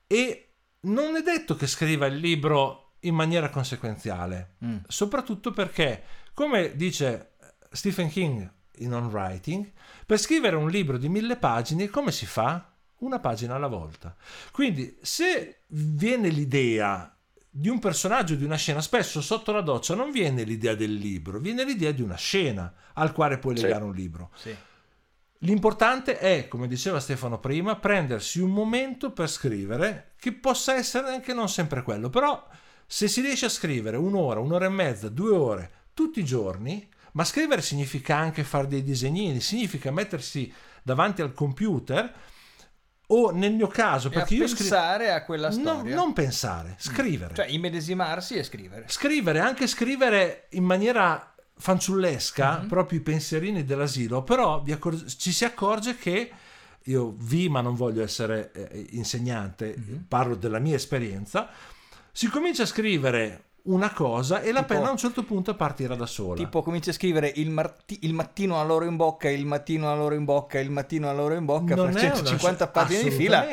[0.07, 4.77] e non è detto che scriva il libro in maniera conseguenziale mm.
[4.87, 6.03] soprattutto perché
[6.33, 7.33] come dice
[7.71, 9.71] Stephen King in On Writing
[10.05, 12.65] per scrivere un libro di mille pagine come si fa?
[13.01, 14.15] una pagina alla volta
[14.51, 17.15] quindi se viene l'idea
[17.53, 18.81] di un personaggio, di una scena.
[18.81, 23.11] Spesso sotto la doccia non viene l'idea del libro, viene l'idea di una scena al
[23.11, 23.87] quale puoi legare sì.
[23.87, 24.31] un libro.
[24.35, 24.55] Sì.
[25.43, 31.33] L'importante è, come diceva Stefano prima, prendersi un momento per scrivere, che possa essere anche
[31.33, 32.47] non sempre quello, però
[32.85, 37.25] se si riesce a scrivere un'ora, un'ora e mezza, due ore tutti i giorni, ma
[37.25, 40.51] scrivere significa anche fare dei disegnini, significa mettersi
[40.83, 42.13] davanti al computer
[43.13, 47.33] o nel mio caso perché io pensare scri- a quella storia no, non pensare scrivere
[47.33, 52.67] cioè immedesimarsi e scrivere scrivere anche scrivere in maniera fanciullesca mm-hmm.
[52.67, 56.31] proprio i pensierini dell'asilo però accor- ci si accorge che
[56.85, 60.01] io vi ma non voglio essere eh, insegnante mm-hmm.
[60.07, 61.49] parlo della mia esperienza
[62.11, 65.95] si comincia a scrivere una cosa e la tipo, penna a un certo punto partirà
[65.95, 66.35] da sola.
[66.35, 69.95] Tipo comincia a scrivere il, marti- il, mattino a loro in bocca, il mattino a
[69.95, 72.71] loro in bocca, il mattino a loro in bocca non per 150 una...
[72.71, 73.45] pagine di fila.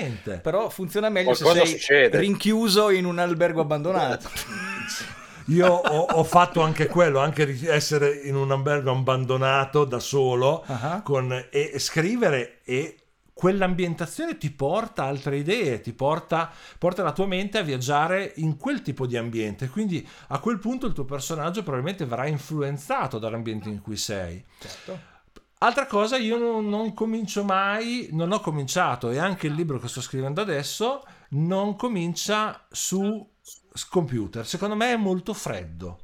[0.43, 2.19] Però funziona meglio Qualcosa se sei succede.
[2.19, 4.29] rinchiuso in un albergo abbandonato.
[5.49, 11.03] Io ho, ho, fatto anche quello, anche essere in un albergo abbandonato da solo uh-huh.
[11.03, 12.97] con, e scrivere e
[13.39, 18.83] quell'ambientazione ti porta altre idee, ti porta, porta, la tua mente a viaggiare in quel
[18.83, 19.69] tipo di ambiente.
[19.69, 24.45] Quindi a quel punto il tuo personaggio probabilmente verrà influenzato dall'ambiente in cui sei.
[24.59, 24.99] Certo.
[25.59, 29.87] Altra cosa, io non, non, comincio mai, non ho cominciato, e anche il libro che
[29.87, 33.25] sto scrivendo adesso non comincia su
[33.89, 34.45] computer.
[34.45, 36.01] Secondo me è molto freddo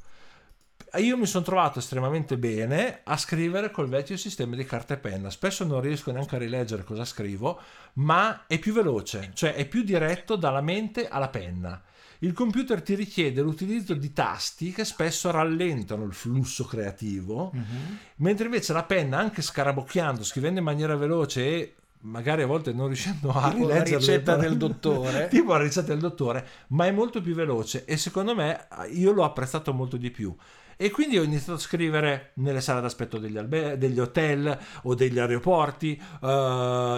[0.98, 5.30] io mi sono trovato estremamente bene a scrivere col vecchio sistema di carta e penna.
[5.30, 7.60] Spesso non riesco neanche a rileggere cosa scrivo,
[7.94, 11.82] ma è più veloce, cioè è più diretto dalla mente alla penna.
[12.20, 17.96] Il computer ti richiede l'utilizzo di tasti che spesso rallentano il flusso creativo, uh-huh.
[18.16, 22.86] mentre invece la penna, anche scarabocchiando, scrivendo in maniera veloce e magari a volte non
[22.86, 26.90] riuscendo a tipo rileggere la ricetta del dottore tipo la ricetta del dottore ma è
[26.90, 30.34] molto più veloce e secondo me io l'ho apprezzato molto di più
[30.76, 35.18] e quindi ho iniziato a scrivere nelle sale d'aspetto degli, albe- degli hotel o degli
[35.18, 36.26] aeroporti, uh,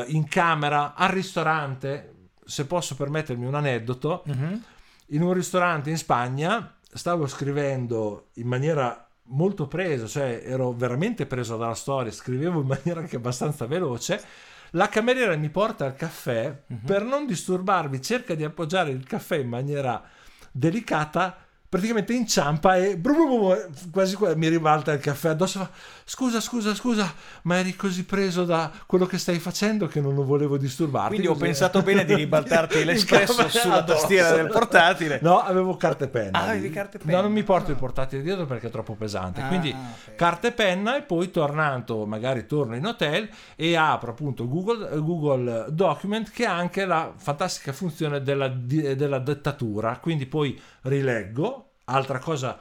[0.06, 2.14] in camera, al ristorante.
[2.44, 4.60] Se posso permettermi un aneddoto, uh-huh.
[5.08, 11.56] in un ristorante in Spagna stavo scrivendo in maniera molto presa, cioè ero veramente preso
[11.56, 14.22] dalla storia, scrivevo in maniera anche abbastanza veloce.
[14.70, 16.78] La cameriera mi porta al caffè, uh-huh.
[16.84, 20.02] per non disturbarvi cerca di appoggiare il caffè in maniera
[20.52, 23.56] delicata praticamente inciampa e bru bru bru,
[23.90, 25.58] quasi mi ribalta il caffè addosso.
[25.60, 25.70] fa,
[26.08, 30.56] Scusa, scusa, scusa, ma eri così preso da quello che stai facendo che non volevo
[30.56, 31.08] disturbarti.
[31.08, 35.18] Quindi ho Così- pensato bene di ribaltarti Il l'espresso sulla tastiera del portatile.
[35.20, 36.38] No, avevo carta e penna.
[36.38, 37.16] Ah, avevi carta e penna.
[37.16, 37.80] No, non mi porto il Ah.
[37.80, 39.40] portatile dietro perché è troppo pesante.
[39.40, 40.14] Ah, Quindi ok.
[40.14, 45.66] carta e penna e poi tornando, magari torno in hotel e apro appunto Google, Google
[45.70, 49.98] Document che ha anche la fantastica funzione della, della dettatura.
[50.00, 52.58] Quindi poi rileggo, altra cosa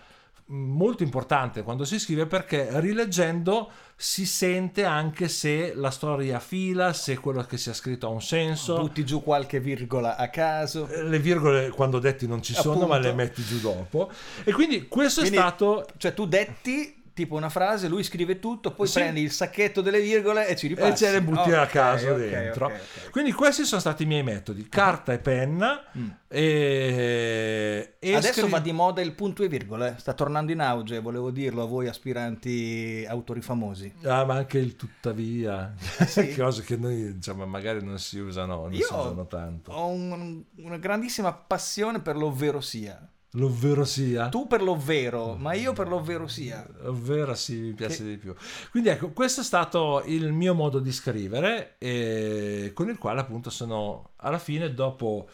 [0.48, 7.18] molto importante quando si scrive perché rileggendo si sente anche se la storia fila, se
[7.18, 8.78] quello che sia scritto ha un senso.
[8.78, 10.88] Butti giù qualche virgola a caso.
[10.88, 12.88] Le virgole quando detti non ci sono, Appunto.
[12.88, 14.12] ma le metti giù dopo.
[14.44, 15.88] E quindi questo Quindi- è stato.
[15.98, 18.99] Cioè tu detti tipo una frase, lui scrive tutto, poi Sì.
[18.99, 20.91] prendi il sacchetto delle virgole e ci ripassi.
[20.91, 22.65] E ce le butti a Ok, caso ok, dentro.
[22.67, 22.73] ok,
[23.06, 23.10] ok.
[23.10, 25.82] Quindi questi sono stati i miei metodi: carta e penna.
[25.97, 26.10] Mm.
[26.28, 30.99] E, e Adesso scri- va di moda il punto e virgole, sta tornando in auge,
[30.99, 33.93] volevo dirlo a voi aspiranti autori famosi.
[34.04, 35.73] Ah, ma anche il tuttavia,
[36.06, 36.34] sì?
[36.38, 39.71] cose che noi diciamo, magari non si usano, non Io si usano tanto.
[39.71, 43.10] Ho un- una grandissima passione per l'ovvero sia.
[43.36, 44.30] L'ovvero sia.
[44.30, 46.65] Tu per l'ovvero, ma io per l'ovvero sia.
[46.84, 48.34] Ovvero sì, mi piace di più.
[48.71, 53.50] Quindi ecco, questo è stato il mio modo di scrivere, e con il quale appunto
[53.50, 55.28] sono alla fine, dopo,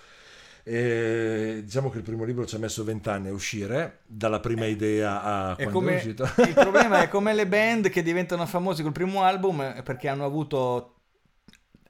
[0.63, 5.21] eh, diciamo che il primo libro ci ha messo vent'anni a uscire, dalla prima idea
[5.23, 6.23] a È quando è come, uscito.
[6.37, 10.25] il problema è come le band che diventano famose col primo album eh, perché hanno
[10.25, 10.95] avuto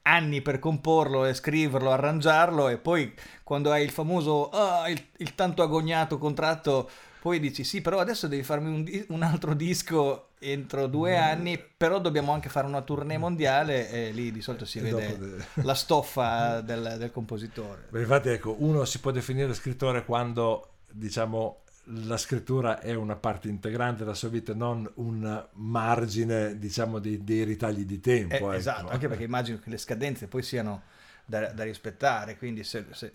[0.02, 3.12] anni per comporlo e scriverlo, arrangiarlo e poi
[3.44, 8.26] quando hai il famoso ah, il, il tanto agognato contratto poi dici sì però adesso
[8.26, 11.22] devi farmi un, di- un altro disco entro due Mm.
[11.22, 15.18] anni però dobbiamo anche fare una tournée mondiale e lì di solito si E vede
[15.18, 20.68] de- la stoffa del, del compositore Beh, infatti ecco, uno si può definire scrittore quando
[20.90, 27.22] diciamo la scrittura è una parte integrante della sua vita, non un margine diciamo dei,
[27.24, 28.34] dei ritagli di tempo.
[28.34, 28.52] Eh, ecco.
[28.52, 30.82] Esatto, anche perché immagino che le scadenze poi siano
[31.24, 33.12] da, da rispettare, quindi se, se-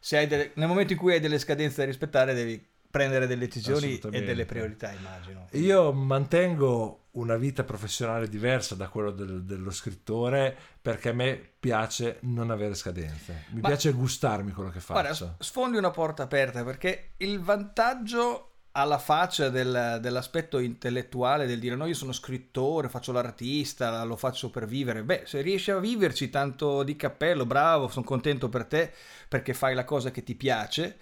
[0.00, 3.46] se hai delle- nel momento in cui hai delle scadenze da rispettare devi prendere delle
[3.46, 5.46] decisioni e delle priorità, immagino.
[5.52, 12.18] Io mantengo una vita professionale diversa da quello del- dello scrittore perché a me piace
[12.22, 15.34] non avere scadenze, mi Ma- piace gustarmi quello che Guarda, faccio.
[15.38, 21.86] sfondi una porta aperta perché il vantaggio alla faccia del- dell'aspetto intellettuale del dire no
[21.86, 26.84] io sono scrittore, faccio l'artista, lo faccio per vivere, beh se riesci a viverci tanto
[26.84, 28.92] di cappello, bravo, sono contento per te
[29.28, 30.96] perché fai la cosa che ti piace,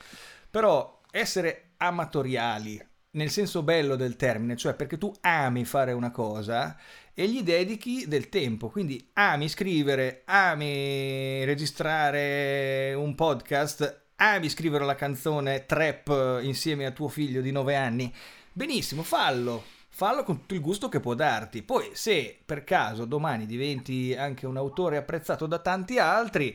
[0.51, 6.77] però essere amatoriali nel senso bello del termine, cioè perché tu ami fare una cosa
[7.15, 14.95] e gli dedichi del tempo, quindi ami scrivere, ami registrare un podcast, ami scrivere la
[14.95, 18.15] canzone trap insieme a tuo figlio di 9 anni,
[18.53, 19.65] benissimo, fallo.
[19.89, 21.63] Fallo con tutto il gusto che può darti.
[21.63, 26.55] Poi, se per caso domani diventi anche un autore apprezzato da tanti altri,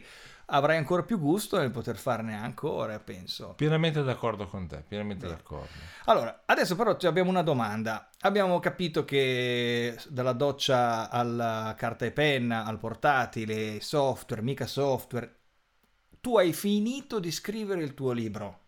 [0.51, 3.53] avrai ancora più gusto nel poter farne ancora, penso.
[3.55, 5.37] Pienamente d'accordo con te, pienamente Bene.
[5.37, 5.69] d'accordo.
[6.05, 8.09] Allora, adesso però abbiamo una domanda.
[8.21, 15.35] Abbiamo capito che dalla doccia alla carta e penna, al portatile, software, mica software,
[16.19, 18.59] tu hai finito di scrivere il tuo libro.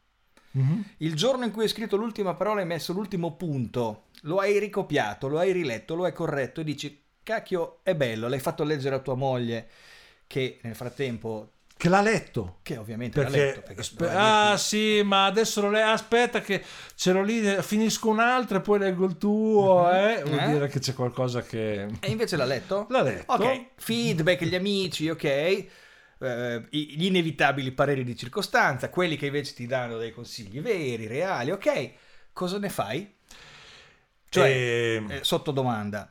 [0.52, 0.84] Mhm.
[0.98, 5.28] Il giorno in cui hai scritto l'ultima parola hai messo l'ultimo punto, lo hai ricopiato,
[5.28, 9.00] lo hai riletto, lo hai corretto e dici, cacchio, è bello, l'hai fatto leggere a
[9.00, 9.68] tua moglie
[10.28, 12.60] che nel frattempo, Che l'ha letto.
[12.62, 13.62] che ovviamente l'ha Perché, letto.
[13.62, 15.90] Perché spe- ah sì, ma adesso lo leggo.
[15.92, 16.64] Aspetta, che
[16.96, 19.84] ce l'ho lì, finisco un altro e poi leggo il tuo.
[19.84, 19.94] Mhm.
[19.96, 20.24] Eh?
[20.24, 20.48] Vuol Eh?
[20.52, 21.88] dire che c'è qualcosa che.
[22.00, 22.88] E invece l'ha letto?
[22.90, 23.34] L'ha letto.
[23.34, 25.66] Ok, feedback, gli amici, ok.
[26.70, 31.52] i- gli inevitabili pareri di circostanza, quelli che invece ti danno dei consigli veri, reali,
[31.52, 31.92] ok.
[32.32, 33.14] Cosa ne fai?
[34.30, 36.10] Cioè, E- eh, sotto domanda.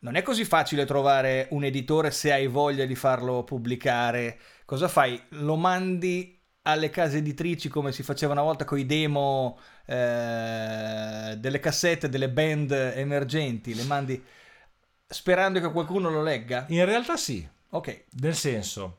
[0.00, 4.38] Non è così facile trovare un editore se hai voglia di farlo pubblicare.
[4.64, 5.20] Cosa fai?
[5.30, 11.58] Lo mandi alle case editrici come si faceva una volta con i demo eh, delle
[11.60, 14.22] cassette delle band emergenti, le mandi
[15.06, 16.64] sperando che qualcuno lo legga?
[16.68, 18.98] In realtà sì, Ok, nel senso.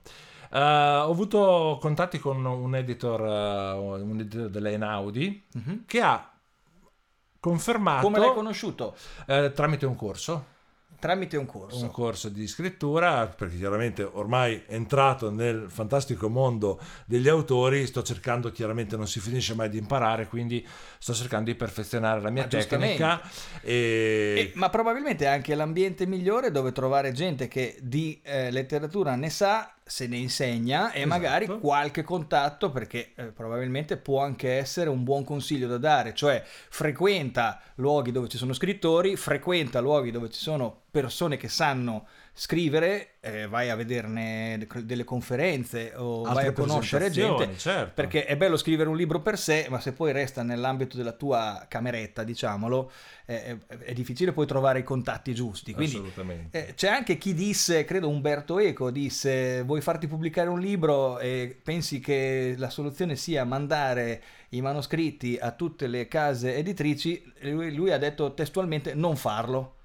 [0.52, 3.72] eh, ho avuto contatti con un editor, eh,
[4.02, 5.84] un editor dell'Enaudi Mhm.
[5.86, 6.30] che ha
[7.40, 8.96] confermato come l'hai conosciuto?
[9.28, 10.52] eh, tramite un corso.
[11.04, 11.84] Tramite un corso.
[11.84, 18.54] un corso di scrittura perché chiaramente ormai entrato nel fantastico mondo degli autori sto cercando
[18.54, 20.66] chiaramente non si finisce mai di imparare quindi
[20.98, 23.22] sto cercando di perfezionare la mia Ma tecnica
[23.62, 29.16] e, E- ma probabilmente è anche l'ambiente migliore dove trovare gente che di eh, letteratura
[29.16, 31.08] ne sa se ne insegna e Esatto.
[31.08, 36.42] magari qualche contatto perché eh, probabilmente può anche essere un buon consiglio da dare, cioè
[36.46, 43.18] frequenta luoghi dove ci sono scrittori, frequenta luoghi dove ci sono persone che sanno scrivere,
[43.20, 47.92] eh, vai a vederne delle conferenze o vai Altre a conoscere gente, certo.
[47.94, 51.64] perché è bello scrivere un libro per sé, ma se poi resta nell'ambito della tua
[51.70, 52.92] cameretta, diciamolo,
[53.28, 55.74] eh, è, è difficile poi trovare i contatti giusti.
[55.74, 56.68] Quindi Assolutamente.
[56.70, 61.56] eh, c'è anche chi disse, credo Umberto Eco, disse vuoi farti pubblicare un libro e
[61.62, 67.92] pensi che la soluzione sia mandare i manoscritti a tutte le case editrici, lui, lui
[67.92, 69.76] ha detto testualmente non farlo.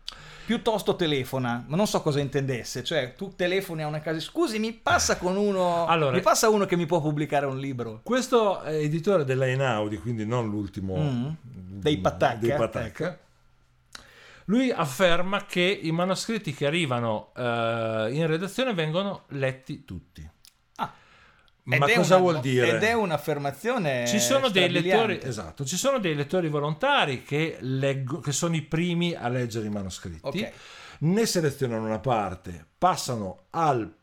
[0.48, 4.72] Piuttosto telefona, ma non so cosa intendesse, cioè tu telefoni a una casa, scusi mi
[4.72, 8.00] passa con uno, Allora- mi passa uno che mi può pubblicare un libro.
[8.02, 11.26] Questo editore della Einaudi, quindi non l'ultimo Mm.
[11.42, 13.18] Dei Patacca, dei Patacca.
[14.46, 20.26] Lui afferma che i manoscritti che arrivano eh, in redazione vengono letti tutti.
[21.68, 22.76] Ma Ed cosa una- vuol dire?
[22.76, 28.20] Ed è un'affermazione Ci sono dei lettori, esatto, ci sono dei lettori volontari che, leggo,
[28.20, 30.52] che sono i primi a leggere i manoscritti, Ok.
[31.00, 33.94] ne selezionano una parte, passano al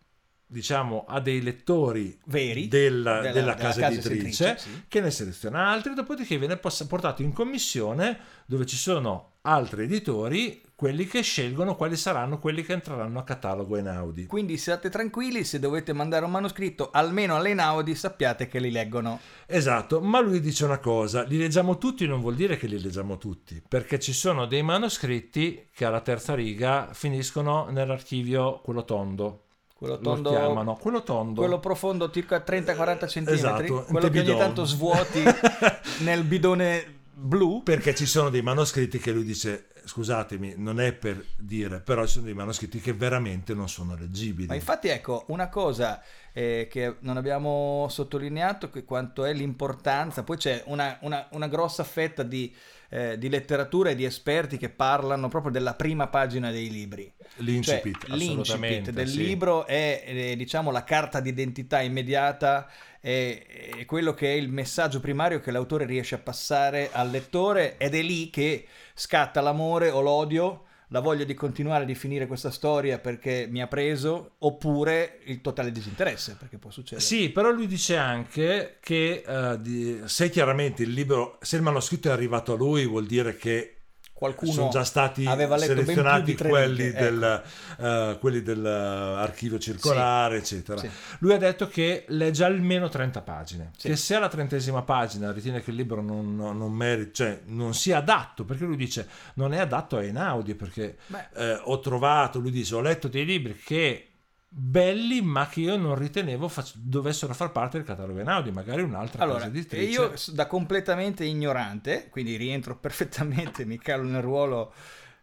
[0.48, 4.12] diciamo a dei lettori Veri della, della- della casa, casa editrice,
[4.50, 4.84] editrice, sì.
[4.88, 11.06] che ne seleziona altri, dopodiché viene portato in commissione dove ci sono altri editori, quelli
[11.08, 14.26] che scelgono quali saranno quelli che entreranno a catalogo Einaudi.
[14.26, 19.20] Quindi siate tranquilli, se dovete mandare un manoscritto almeno all'Einaudi sappiate che li leggono.
[19.46, 23.18] Esatto, ma lui dice una cosa, li leggiamo tutti non vuol dire che li leggiamo
[23.18, 29.40] tutti, perché ci sono dei manoscritti che alla terza riga finiscono nell'archivio quello tondo.
[29.76, 31.42] Quello Lo tondo, chiamano, quello tondo.
[31.42, 35.22] quello profondo circa 30-40 cm, Esatto, quello che ogni tanto svuoti
[36.00, 37.62] nel bidone blu.
[37.64, 42.14] Perché ci sono dei manoscritti che lui dice, scusatemi, non è per dire, però ci
[42.14, 44.48] sono dei manoscritti che veramente non sono leggibili.
[44.48, 46.02] Ma infatti ecco, una cosa
[46.34, 51.84] eh, che non abbiamo sottolineato che quanto è l'importanza, poi c'è una, una- una grossa
[51.84, 52.54] fetta di,
[52.90, 57.12] eh, di letteratura e di esperti che parlano proprio della prima pagina dei libri.
[57.38, 59.18] L'incipit, Cioè, l'incipit del sì.
[59.18, 62.70] libro è eh, diciamo la carta d'identità immediata
[63.00, 63.46] è,
[63.78, 67.94] è quello che è il messaggio primario che l'autore riesce a passare al lettore ed
[67.94, 73.00] è lì che scatta l'amore o l'odio la voglia di continuare a definire questa storia
[73.00, 77.06] perché mi ha preso oppure il totale disinteresse perché può succedere.
[77.06, 82.10] Sì, però lui dice anche che eh, di- se chiaramente il libro, se il manoscritto
[82.10, 83.75] è arrivato a lui, vuol dire che
[84.16, 87.04] qualcuno sono già stati selezionati quelli, righe, ecco.
[87.04, 87.44] del,
[87.80, 90.80] eh, quelli dell'archivio circolare, eccetera.
[90.80, 90.90] Sì.
[91.20, 93.90] Lui ha detto che legge almeno 30 pagine, Sì.
[93.90, 97.74] che se alla trentesima pagina ritiene che il libro non, non, non meriti, cioè non
[97.74, 100.96] sia adatto, perché lui dice non è adatto a Einaudi, perché
[101.36, 104.12] eh, ho trovato, lui dice, ho letto dei libri che
[104.58, 109.22] belli ma che io non ritenevo fac- dovessero far parte del catalogo Einaudi magari un'altra
[109.22, 114.74] Allora, casa editrice io da completamente ignorante, quindi rientro perfettamente, mi calo nel ruolo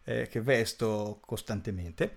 [0.03, 2.13] eh, che vesto costantemente,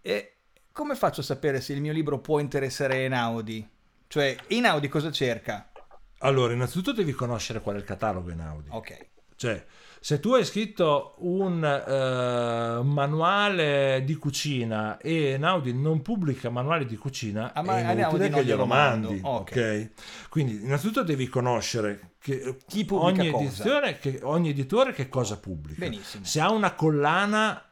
[0.00, 0.32] e
[0.72, 3.68] come faccio a sapere se il mio libro può interessare Einaudi?
[4.08, 5.70] Cioè, Einaudi cosa cerca?
[6.20, 9.06] allora innanzitutto devi conoscere qual è il catalogo Einaudi Ok,
[9.36, 9.64] Cioè,
[10.06, 16.94] se tu hai scritto un eh, manuale di cucina e Naudi non pubblica manuali di
[16.94, 19.18] cucina, Ah, ma è inutile che glielo mandi.
[19.20, 19.50] Ok.
[19.50, 19.90] ok?
[20.28, 25.80] Quindi, innanzitutto devi conoscere che Chi pubblica ogni, edizione, che ogni editore che cosa pubblica.
[25.80, 26.24] Benissimo.
[26.24, 27.65] Se ha una collana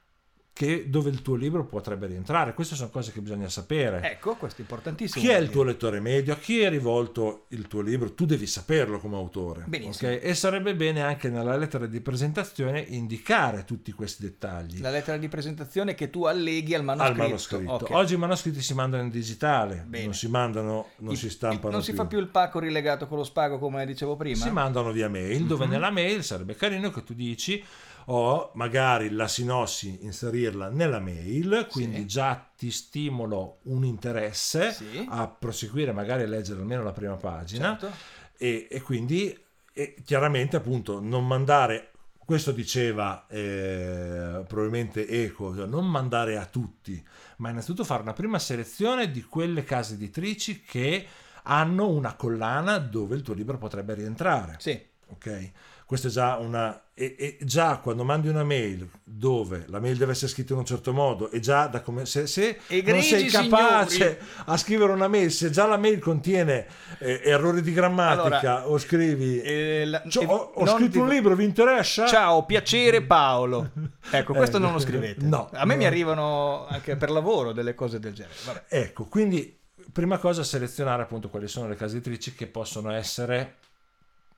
[0.55, 4.01] che- dove il tuo libro potrebbe rientrare, queste sono cose che bisogna sapere.
[4.09, 5.23] ecco, questo è importantissimo.
[5.23, 6.33] Chi è il tuo lettore medio?
[6.33, 8.15] A chi è rivolto il tuo libro?
[8.15, 9.65] Tu devi saperlo come autore.
[9.67, 10.13] Benissimo.
[10.13, 10.21] ok?
[10.23, 15.29] E sarebbe bene anche nella lettera di presentazione indicare tutti questi dettagli La lettera di
[15.29, 17.23] presentazione che tu alleghi al al manoscritto.
[17.23, 17.73] manoscritto.
[17.73, 17.91] Ok.
[17.91, 20.05] Oggi i manoscritti si mandano in digitale, Bene.
[20.05, 23.19] non si mandano, non I- si stampano Non si fa più il pacco rilegato con
[23.19, 24.37] lo spago come dicevo prima?
[24.37, 25.71] si mandano via mail, dove Mhm.
[25.73, 27.61] nella mail sarebbe carino che tu dici
[28.07, 32.07] o magari la sinossi inserirla nella mail, quindi Sì.
[32.07, 35.07] già ti stimolo un interesse Sì.
[35.09, 37.97] a proseguire magari a leggere almeno la prima pagina Certo.
[38.37, 39.37] e, e quindi
[39.73, 41.91] e chiaramente appunto non mandare
[42.25, 47.03] questo diceva eh, probabilmente Eco cioè non mandare a tutti
[47.39, 51.07] ma innanzitutto fare una prima selezione di quelle case editrici che
[51.45, 54.81] hanno una collana dove il tuo libro potrebbe rientrare Sì.
[55.09, 55.51] ok
[55.95, 60.13] questo è già una e, e già quando mandi una mail dove la mail deve
[60.13, 63.27] essere scritta in un certo modo e già da come se, se non Egregi sei
[63.29, 64.19] capace signori.
[64.47, 66.67] a scrivere una mail se già la mail contiene
[66.99, 70.91] eh, errori di grammatica Allora, o scrivi Eh, la- "Cioè, eh, ho, ho non scritto
[70.93, 73.71] ti- un libro vi interessa Ciao, piacere Paolo.
[74.11, 75.25] Ecco, questo Eh, non lo scrivete.
[75.25, 75.79] no, A me no.
[75.81, 78.35] mi arrivano anche per lavoro delle cose del genere.
[78.47, 78.63] Vabbè.
[78.69, 79.59] ecco quindi
[79.93, 83.57] prima cosa selezionare appunto quali sono le case editrici che possono essere,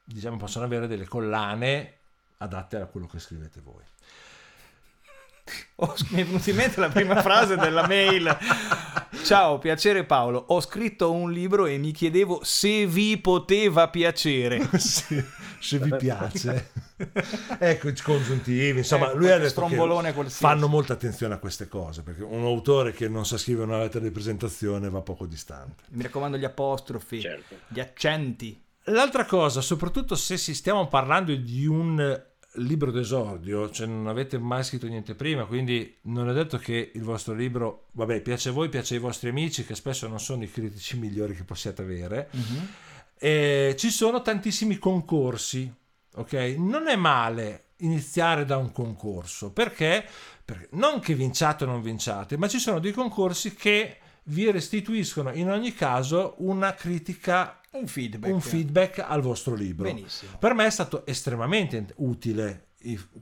[0.06, 1.98] diciamo, possono avere delle collane
[2.38, 3.82] adatte a quello che scrivete voi.
[5.76, 8.36] Oh, mi è venuta in mente la prima frase della mail.
[9.22, 10.44] Ciao, piacere Paolo.
[10.48, 14.68] Ho scritto un libro e mi chiedevo se vi poteva piacere.
[14.78, 15.22] sì,
[15.60, 16.70] se vi piace.
[17.58, 18.78] ecco, i congiuntivi.
[18.78, 22.92] Insomma, ecco, lui ha detto che fanno molta attenzione a queste cose, perché un autore
[22.92, 25.84] che non sa scrivere una lettera di presentazione va poco distante.
[25.90, 27.56] Mi raccomando gli apostrofi, certo.
[27.68, 28.64] gli accenti.
[28.86, 32.24] L'altra cosa, soprattutto se si stiamo parlando di un
[32.58, 37.02] libro d'esordio, cioè non avete mai scritto niente prima, quindi non è detto che il
[37.02, 40.50] vostro libro, vabbè, piace a voi, piace ai vostri amici, che spesso non sono i
[40.50, 42.30] critici migliori che possiate avere.
[42.34, 42.64] Mm-hmm.
[43.18, 45.72] E ci sono tantissimi concorsi,
[46.14, 46.32] ok?
[46.58, 50.06] Non è male iniziare da un concorso, perché?
[50.46, 55.32] perché non che vinciate o non vinciate, ma ci sono dei concorsi che vi restituiscono
[55.32, 58.32] in ogni caso una critica un feedback.
[58.32, 59.84] un feedback al vostro libro.
[59.84, 60.36] Benissimo.
[60.38, 62.66] Per me è stato estremamente utile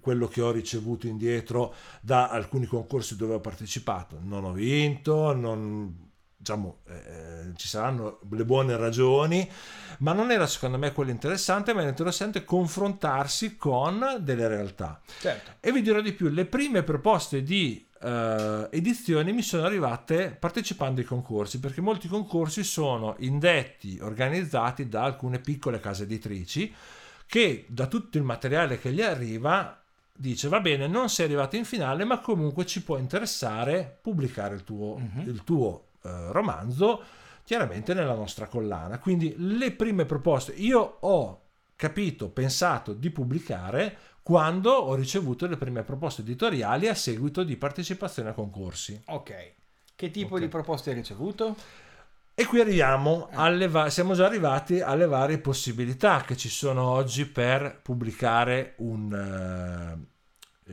[0.01, 4.19] quello che ho ricevuto indietro da alcuni concorsi dove ho partecipato.
[4.21, 9.49] Non ho vinto, non, diciamo, eh, ci saranno le buone ragioni,
[9.99, 15.01] ma non era secondo me quello interessante, ma era interessante confrontarsi con delle realtà.
[15.21, 15.53] Certo.
[15.61, 21.01] E vi dirò di più, le prime proposte di uh, edizioni mi sono arrivate partecipando
[21.01, 26.75] ai concorsi, perché molti concorsi sono indetti, organizzati da alcune piccole case editrici
[27.27, 29.81] che da tutto il materiale che gli arriva
[30.17, 34.63] dice va bene non sei arrivato in finale ma comunque ci può interessare pubblicare il
[34.63, 35.23] tuo, uh-huh.
[35.23, 37.03] il tuo uh, romanzo
[37.43, 41.41] chiaramente nella nostra collana quindi le prime proposte io ho
[41.75, 48.31] capito pensato di pubblicare quando ho ricevuto le prime proposte editoriali a seguito di partecipazione
[48.31, 48.99] a concorsi.
[49.09, 49.53] Ok.
[49.95, 50.41] Che tipo okay.
[50.41, 51.55] di proposte hai ricevuto?
[52.35, 53.35] E qui arriviamo eh.
[53.35, 59.13] alle va- siamo già arrivati alle varie possibilità che ci sono oggi per pubblicare un,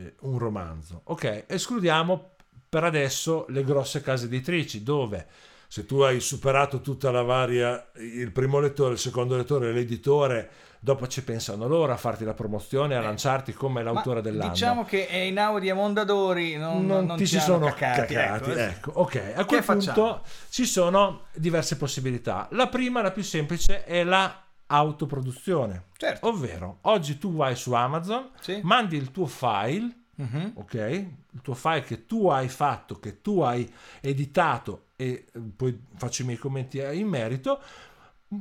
[0.30, 1.02] un romanzo.
[1.04, 2.30] Ok, escludiamo
[2.70, 5.26] per adesso le grosse case editrici dove
[5.68, 10.50] se tu hai superato tutta la varia, il primo lettore, il secondo lettore, l'editore,
[10.84, 13.02] dopo ci pensano loro a farti la promozione, a eh.
[13.04, 14.50] lanciarti come l'autore dell'anno.
[14.50, 18.12] Diciamo che in Audi e Mondadori non, non, non ti si sono cacati.
[18.14, 18.58] cacati ecco.
[18.58, 18.90] ecco.
[18.96, 19.32] ok.
[19.36, 20.22] A quel punto facciamo?
[20.48, 22.48] ci sono diverse possibilità.
[22.50, 25.84] La prima, la più semplice, è la autoproduzione.
[25.96, 26.26] Certo.
[26.26, 28.58] Ovvero, oggi tu vai su Amazon, sì.
[28.64, 30.52] mandi il tuo file, uh-huh.
[30.56, 30.74] ok?
[30.74, 36.22] Il tuo file che tu hai fatto, che tu hai editato e eh, poi faccio
[36.22, 37.60] i miei commenti in merito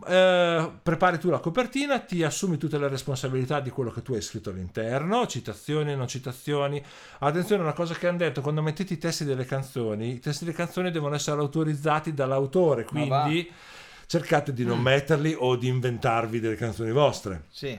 [0.07, 4.21] eh, prepari tu la copertina, ti assumi tutte le responsabilità di quello che tu hai
[4.21, 6.81] scritto all'interno, citazioni, non citazioni.
[7.19, 10.55] Attenzione, una cosa che hanno detto, quando mettete i testi delle canzoni, i testi delle
[10.55, 13.51] canzoni devono essere autorizzati dall'autore, quindi
[14.05, 14.83] cercate di non mm.
[14.83, 17.43] metterli o di inventarvi delle canzoni vostre.
[17.49, 17.77] Sì.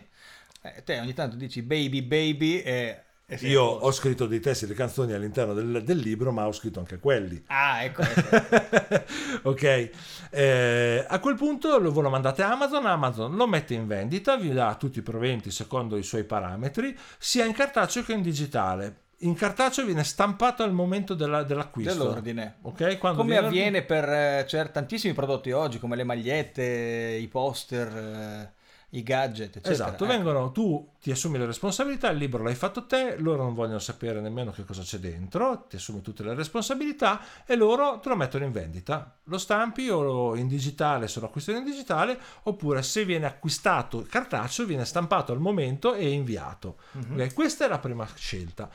[0.64, 3.02] Eh, te ogni tanto dici baby baby e
[3.32, 6.80] eh Io ho scritto dei testi di canzoni all'interno del, del, libro, ma ho scritto
[6.80, 7.42] anche quelli.
[7.46, 8.02] Ah, ecco.
[8.04, 9.48] ecco.
[9.48, 9.90] ok,
[10.30, 14.52] eh, a quel punto lo, lo mandate a Amazon, Amazon lo mette in vendita, vi
[14.52, 18.96] dà tutti i proventi secondo i suoi parametri, sia in cartaceo che in digitale.
[19.22, 21.92] In cartaceo viene stampato al momento della, dell'acquisto.
[21.92, 22.56] Dell'ordine.
[22.62, 22.98] Okay?
[22.98, 28.52] Come avviene per eh, cioè, tantissimi prodotti oggi, come le magliette, i poster.
[28.95, 29.72] I gadget, eccetera.
[29.72, 30.07] Esatto, ecco.
[30.07, 34.20] vengono, tu ti assumi le responsabilità, il libro l'hai fatto te, loro non vogliono sapere
[34.20, 38.45] nemmeno che cosa c'è dentro, ti assumi tutte le responsabilità e loro te lo mettono
[38.45, 39.16] in vendita.
[39.24, 44.66] Lo stampi o in digitale se lo acquistano in digitale, oppure se viene acquistato cartaceo
[44.66, 46.76] viene stampato al momento e inviato.
[46.99, 47.12] Mm-hmm.
[47.14, 47.32] Okay?
[47.32, 48.68] Questa è la prima scelta.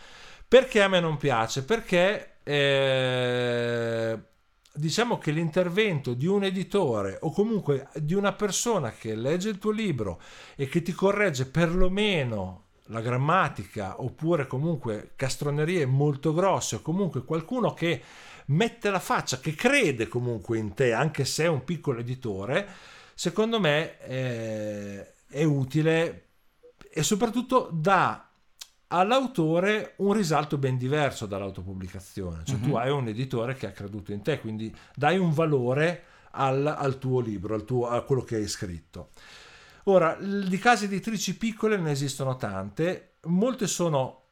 [0.48, 1.64] Perché a me non piace?
[1.64, 2.38] Perché...
[2.42, 4.20] Eh
[4.78, 9.72] diciamo che l'intervento di un editore o comunque di una persona che legge il tuo
[9.72, 10.22] libro
[10.56, 17.74] e che ti corregge perlomeno la grammatica oppure comunque castronerie molto grosse o comunque qualcuno
[17.74, 18.02] che
[18.48, 22.68] mette la faccia, che crede comunque in te anche se è un piccolo editore,
[23.14, 26.28] secondo me è, è utile
[26.90, 28.27] e soprattutto dà
[28.88, 32.62] all'autore un risalto ben diverso dall'autopubblicazione, cioè uh-huh.
[32.62, 32.76] tu mhm.
[32.76, 37.20] hai un editore che ha creduto in te, quindi dai un valore al, al tuo
[37.20, 39.10] libro, al tuo, a quello che hai scritto.
[39.86, 44.24] Ora, di case editrici piccole ne esistono tante, molte sono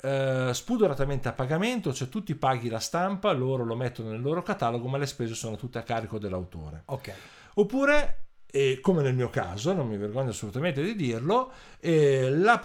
[0.00, 4.42] eh, spudoratamente a pagamento, cioè tu ti paghi la stampa, loro lo mettono nel loro
[4.42, 6.82] catalogo, ma le spese sono tutte a carico dell'autore.
[6.86, 7.12] Ok.
[7.54, 12.60] Oppure e come nel mio caso, non mi vergogno assolutamente di dirlo, eh, la,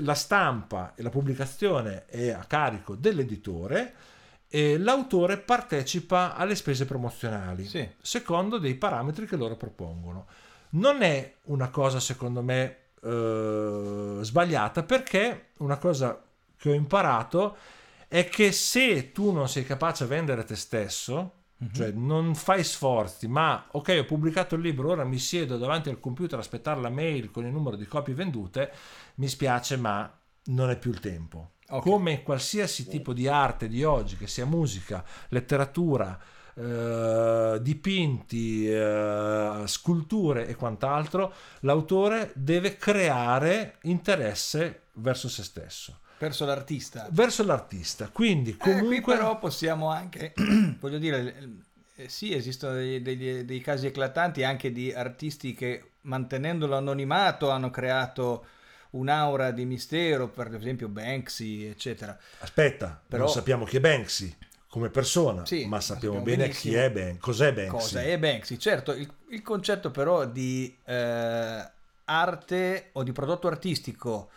[0.00, 3.94] la, stampa e la pubblicazione è a carico dell'editore
[4.48, 7.88] e l'autore partecipa alle spese promozionali Sì.
[8.00, 10.26] secondo dei parametri che loro propongono.
[10.70, 16.22] Non è una cosa, secondo me, eh, sbagliata perché una cosa
[16.56, 17.56] che ho imparato
[18.08, 21.32] è che se tu non sei capace a vendere te stesso,
[21.72, 26.00] cioè non fai sforzi, ma ok, ho pubblicato il libro, ora mi siedo davanti al
[26.00, 28.72] computer a aspettare la mail con il numero di copie vendute,
[29.16, 30.12] mi spiace, ma
[30.46, 31.52] non è più il tempo.
[31.68, 31.82] Ok.
[31.82, 36.18] Come qualsiasi tipo di arte di oggi, che sia musica, letteratura,
[36.54, 47.06] eh, dipinti, eh, sculture e quant'altro, l'autore deve creare interesse verso se stesso, Verso l'artista.
[47.10, 48.08] verso l'artista.
[48.08, 49.14] Quindi Eh, qui comunque...
[49.14, 50.32] però possiamo anche,
[50.80, 51.48] voglio dire,
[51.96, 57.70] eh, sì, esistono dei, degli- dei casi eclatanti anche di artisti che mantenendo l'anonimato hanno
[57.70, 58.46] creato
[58.90, 62.16] un'aura di mistero, per esempio Banksy, eccetera.
[62.40, 64.36] Aspetta, Però- non sappiamo chi è Banksy
[64.68, 67.18] come persona, Sì, ma sappiamo, sappiamo bene chi è Banksy.
[67.18, 67.70] Cos'è Banksy?
[67.70, 68.58] Cosa è Banksy?
[68.58, 71.70] Certo, il, il concetto però di eh,
[72.04, 74.30] arte o di prodotto artistico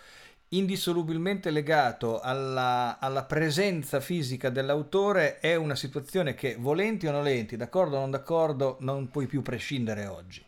[0.49, 7.97] indissolubilmente legato alla, alla presenza fisica dell'autore è una situazione che volenti o nolenti, d'accordo
[7.97, 10.45] o non d'accordo, non puoi più prescindere oggi.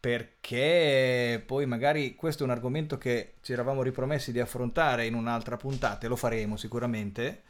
[0.00, 5.56] Perché poi magari questo è un argomento che ci eravamo ripromessi di affrontare in un'altra
[5.56, 7.42] puntata e lo faremo sicuramente.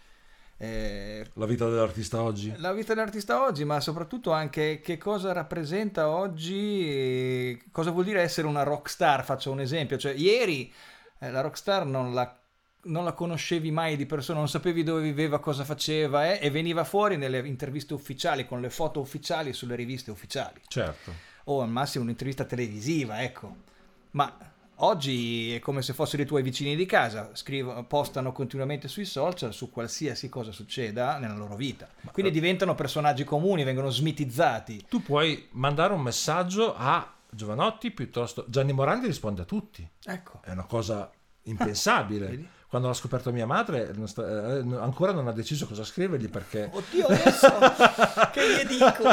[0.57, 2.53] Eh, La vita dell'artista oggi?
[2.57, 8.47] la vita dell'artista oggi, ma soprattutto anche che cosa rappresenta oggi, cosa vuol dire essere
[8.47, 10.73] una rockstar, faccio un esempio, cioè ieri
[11.19, 12.37] eh, la rockstar non la,
[12.85, 16.85] non la conoscevi mai di persona, non sapevi dove viveva, cosa faceva eh, e veniva
[16.85, 21.13] fuori nelle interviste ufficiali, con le foto ufficiali sulle riviste ufficiali Certo.
[21.45, 23.67] o al massimo un'intervista televisiva, ecco.
[24.13, 24.35] Ma
[24.77, 29.53] oggi è come se fossero i tuoi vicini di casa, scrivono, postano continuamente sui social
[29.53, 31.89] su qualsiasi cosa succeda nella loro vita.
[32.13, 34.87] Quindi diventano personaggi comuni, vengono smitizzati.
[34.89, 38.45] Tu puoi mandare un messaggio a Giovanotti piuttosto...
[38.49, 39.89] Gianni Morandi risponde a tutti.
[40.05, 40.41] Ecco.
[40.43, 41.11] È una cosa
[41.43, 42.49] impensabile.
[42.69, 46.69] Quando l'ha scoperto mia madre, eh, ancora non ha deciso cosa scrivergli perché...
[46.71, 47.49] Oddio, adesso
[48.31, 49.09] che gli dico?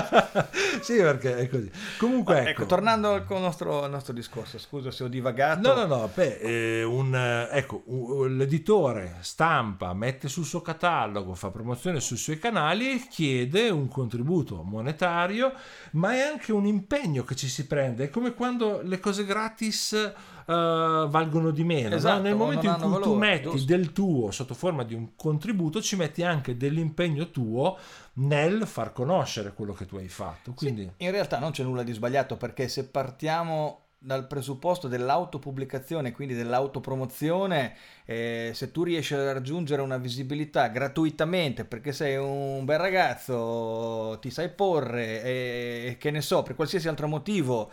[0.81, 1.71] sì, perché è così.
[1.97, 2.49] Comunque, ecco.
[2.49, 5.73] Ecco, tornando al nostro, al nostro discorso, scusa se ho divagato.
[5.73, 11.33] No, no, no, beh, eh, un, eh, ecco, un- l'editore stampa, mette sul suo catalogo,
[11.33, 15.53] fa promozione sui suoi canali e chiede un contributo monetario,
[15.91, 18.05] ma è anche un impegno che ci si prende.
[18.05, 20.13] È come quando le cose gratis
[20.47, 21.89] eh, valgono di meno.
[21.89, 21.95] no?
[21.95, 23.65] Esatto, Nel momento non in cui tu valore, metti giusto.
[23.65, 27.77] del tuo sotto forma di un contributo, ci metti anche dell'impegno tuo
[28.13, 30.53] nel far conoscere quello che tu hai fatto.
[30.53, 36.35] Quindi, In realtà non c'è nulla di sbagliato perché se partiamo dal presupposto dell'autopubblicazione, quindi
[36.35, 37.75] dell'autopromozione,
[38.05, 44.29] eh, se tu riesci a raggiungere una visibilità gratuitamente perché sei un bel ragazzo, ti
[44.29, 47.71] sai porre e che ne so, per qualsiasi altro motivo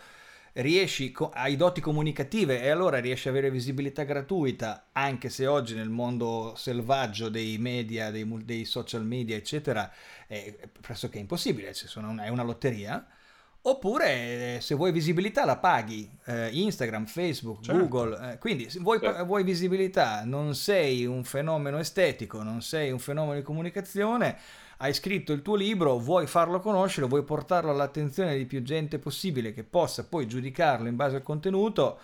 [0.54, 5.88] riesci, hai doti comunicative e allora riesci ad avere visibilità gratuita, anche se oggi nel
[5.88, 9.90] mondo selvaggio dei media, dei, dei social media, eccetera,
[10.26, 13.06] è pressoché impossibile, ci sono una- è una lotteria.
[13.64, 17.80] Oppure eh, se vuoi visibilità la paghi, eh, Instagram, Facebook, Certo.
[17.86, 19.24] Google, eh, quindi se vuoi, Certo.
[19.24, 24.36] vuoi visibilità, non sei un fenomeno estetico, non sei un fenomeno di comunicazione,
[24.78, 29.52] hai scritto il tuo libro, vuoi farlo conoscere, vuoi portarlo all'attenzione di più gente possibile
[29.52, 32.00] che possa poi giudicarlo in base al contenuto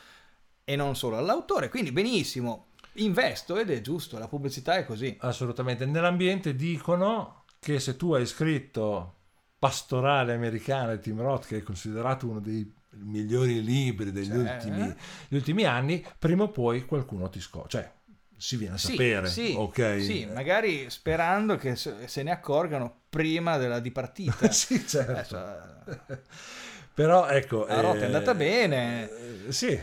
[0.63, 5.17] e non solo all'autore, quindi benissimo, investo ed è giusto, la pubblicità è così.
[5.21, 5.87] Assolutamente.
[5.87, 9.15] Nell'ambiente dicono che se tu hai scritto
[9.59, 14.89] Pastorale americana di Tim Roth, che è considerato uno dei migliori libri degli, Cioè, ultimi,
[14.91, 14.97] eh?
[15.29, 17.69] gli ultimi anni, prima o poi qualcuno ti scopre.
[17.69, 17.93] Cioè,
[18.37, 19.29] si viene a Sì, sapere.
[19.29, 20.01] sì, ok?
[20.01, 24.49] sì, magari sperando che se ne accorgano prima della dipartita.
[24.53, 25.37] sì, certo.
[25.37, 25.83] Adesso,
[26.95, 27.67] Però ecco...
[27.67, 29.09] La Roth è andata bene.
[29.47, 29.81] eh, sì, eh,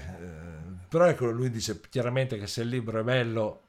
[0.90, 3.62] però ecco, lui dice chiaramente che se il libro è bello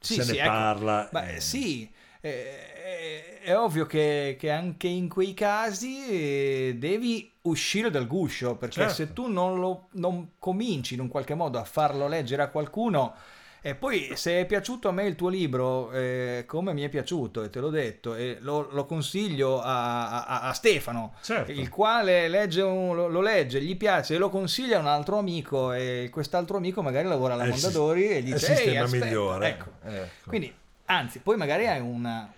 [0.00, 0.50] Sì, se sì, ne ecco.
[0.50, 1.08] parla.
[1.10, 7.30] Beh, eh, sì, eh, è, è ovvio che, che anche in quei casi eh, devi
[7.42, 8.94] uscire dal guscio, perché Certo.
[8.94, 13.14] se tu non, lo, non cominci in un qualche modo a farlo leggere a qualcuno,
[13.60, 17.42] e poi se è piaciuto a me il tuo libro, eh, come mi è piaciuto,
[17.42, 21.50] e te l'ho detto, e lo, lo consiglio a, a- a Stefano, Certo.
[21.50, 25.18] il quale legge un- lo, lo legge, gli piace e lo consiglia a un altro
[25.18, 28.34] amico, e quest'altro amico magari lavora alla È il sis- Mondadori e è gli il
[28.34, 29.48] dice, "Ehi, sistema aspetta", migliore.
[29.48, 29.70] Ecco.
[29.84, 30.28] Ecco.
[30.28, 32.32] Quindi, anzi, poi magari hai una-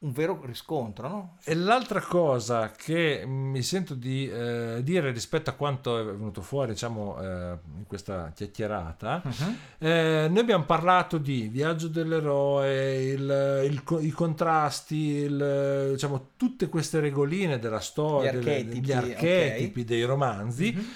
[0.00, 1.36] un vero riscontro, no?
[1.42, 6.70] E l'altra cosa che mi sento di eh, dire rispetto a quanto è venuto fuori,
[6.70, 9.56] diciamo, eh, in questa chiacchierata, Mhm.
[9.78, 17.00] eh, noi abbiamo parlato di Viaggio dell'eroe, il, il, i contrasti, il, diciamo, tutte queste
[17.00, 19.84] regoline della storia, gli archetipi, delle, gli archetipi okay.
[19.84, 20.72] dei romanzi.
[20.74, 20.86] Mm-hmm.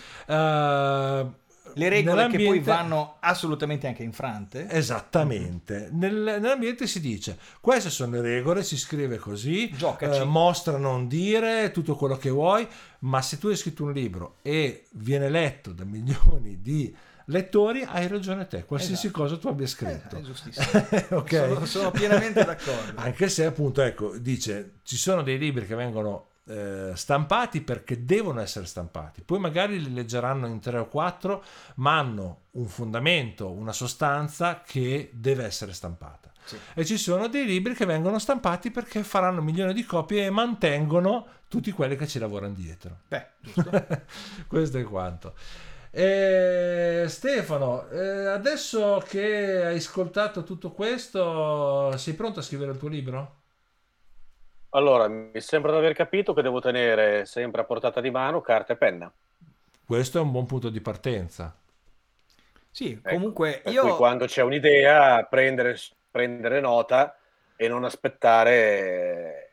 [1.74, 4.68] Le regole che poi vanno assolutamente anche infrante.
[4.68, 5.88] Esattamente.
[5.90, 5.98] Mm-hmm.
[5.98, 11.70] Nel, nell'ambiente si dice, queste sono le regole, si scrive così, eh, mostra non dire
[11.70, 12.66] tutto quello che vuoi,
[13.00, 16.94] ma se tu hai scritto un libro e viene letto da milioni di
[17.26, 19.22] lettori, hai ragione te, qualsiasi esatto.
[19.22, 20.16] cosa tu abbia scritto.
[20.16, 20.86] Eh, è giustissimo.
[21.18, 21.48] okay.
[21.52, 23.00] sono, sono, pienamente d'accordo.
[23.00, 28.40] Anche se appunto, ecco, dice, ci sono dei libri che vengono eh, stampati perché devono
[28.40, 31.42] essere stampati, poi magari li leggeranno in tre o quattro,
[31.76, 36.30] ma hanno un fondamento, una sostanza che deve essere stampata.
[36.44, 36.56] Sì.
[36.74, 41.26] E ci sono dei libri che vengono stampati perché faranno milioni di copie e mantengono
[41.46, 42.98] tutti quelli che ci lavorano dietro.
[43.06, 43.26] Beh.
[44.48, 45.34] Questo è quanto.
[45.94, 52.88] Eh, Stefano, eh, adesso che hai ascoltato tutto questo, sei pronto a scrivere il tuo
[52.88, 53.41] libro?
[54.74, 58.72] Allora, mi sembra di aver capito che devo tenere sempre a portata di mano carta
[58.72, 59.12] e penna.
[59.84, 61.54] Questo è un buon punto di partenza.
[62.70, 63.96] Sì, ecco, comunque io...
[63.96, 65.76] quando c'è un'idea, prendere,
[66.10, 67.14] prendere nota
[67.54, 69.50] e non aspettare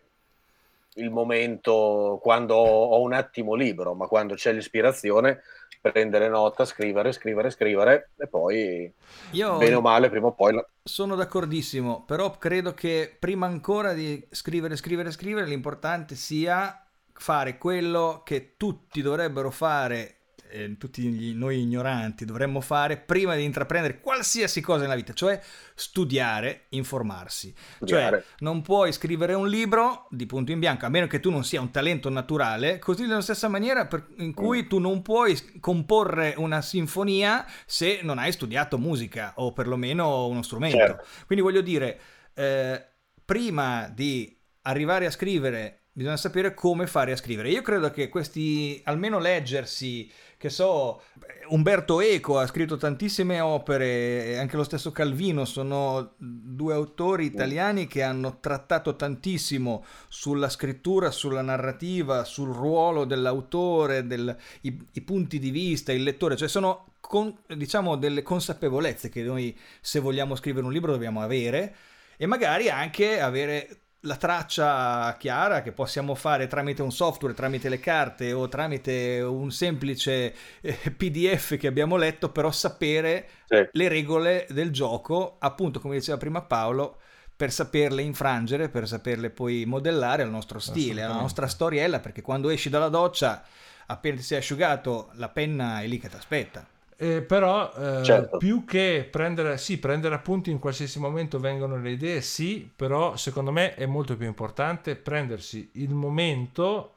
[0.94, 5.42] il momento quando ho un attimo libero, ma quando c'è l'ispirazione,
[5.82, 8.92] prendere nota, scrivere, scrivere, scrivere e poi
[9.32, 10.60] Io bene o male prima o poi...
[10.84, 18.22] Sono d'accordissimo, però credo che prima ancora di scrivere, scrivere, scrivere, l'importante sia fare quello
[18.24, 20.19] che tutti dovrebbero fare
[20.50, 25.40] eh, tutti gli, noi ignoranti dovremmo fare prima di intraprendere qualsiasi cosa nella vita, cioè
[25.76, 27.54] studiare, informarsi.
[27.76, 28.18] Studiare.
[28.18, 31.44] Cioè non puoi scrivere un libro di punto in bianco, a meno che tu non
[31.44, 34.68] sia un talento naturale, così nella stessa maniera per, in cui mm.
[34.68, 40.78] tu non puoi comporre una sinfonia se non hai studiato musica o perlomeno uno strumento.
[40.78, 41.06] Certo.
[41.26, 42.00] Quindi voglio dire,
[42.34, 42.86] eh,
[43.24, 47.50] prima di arrivare a scrivere bisogna sapere come fare a scrivere.
[47.50, 50.10] Io credo che questi, almeno leggersi
[50.40, 51.02] che so,
[51.50, 58.04] Umberto Eco ha scritto tantissime opere, anche lo stesso Calvino, sono due autori italiani che
[58.04, 65.50] hanno trattato tantissimo sulla scrittura, sulla narrativa, sul ruolo dell'autore, del, i, i punti di
[65.50, 70.72] vista, il lettore, cioè sono con, diciamo delle consapevolezze che noi se vogliamo scrivere un
[70.72, 71.76] libro dobbiamo avere
[72.16, 77.80] e magari anche avere la traccia chiara che possiamo fare tramite un software, tramite le
[77.80, 83.68] carte o tramite un semplice eh, PDF che abbiamo letto, però sapere sì.
[83.72, 87.00] le regole del gioco, appunto come diceva prima Paolo,
[87.36, 92.50] per saperle infrangere, per saperle poi modellare al nostro stile, alla nostra storiella, perché quando
[92.50, 93.44] esci dalla doccia,
[93.86, 96.66] appena ti sei asciugato, la penna è lì che ti aspetta.
[97.02, 98.36] Eh, però eh, certo.
[98.36, 103.52] più che prendere, sì, prendere appunti in qualsiasi momento vengono le idee, sì, però secondo
[103.52, 106.96] me è molto più importante prendersi il momento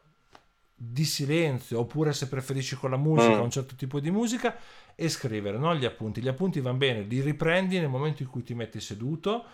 [0.75, 3.43] di silenzio, oppure se preferisci con la musica, mm.
[3.43, 4.57] un certo tipo di musica,
[4.97, 6.21] e scrivere, non gli appunti.
[6.21, 9.45] Gli appunti vanno bene, li riprendi nel momento in cui ti metti seduto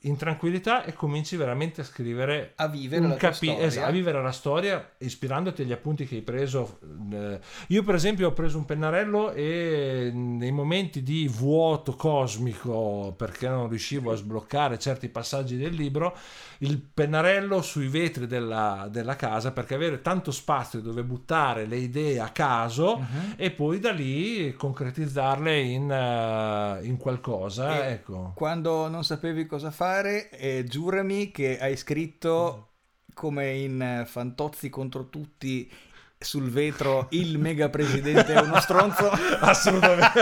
[0.00, 4.30] in tranquillità e cominci veramente a scrivere a vivere, la, capi- es- a vivere la
[4.30, 6.78] storia ispirandoti agli appunti che hai preso
[7.10, 13.48] eh, io per esempio ho preso un pennarello e nei momenti di vuoto cosmico perché
[13.48, 16.16] non riuscivo a sbloccare certi passaggi del libro
[16.58, 22.20] il pennarello sui vetri della, della casa perché avere tanto spazio dove buttare le idee
[22.20, 23.34] a caso uh-huh.
[23.36, 28.32] e poi da lì concretizzarle in, uh, in qualcosa ecco.
[28.34, 32.70] quando non sapevi cosa fare fare e giurami che hai scritto
[33.14, 35.70] come in Fantozzi contro tutti
[36.18, 40.20] sul vetro il mega presidente è uno stronzo assolutamente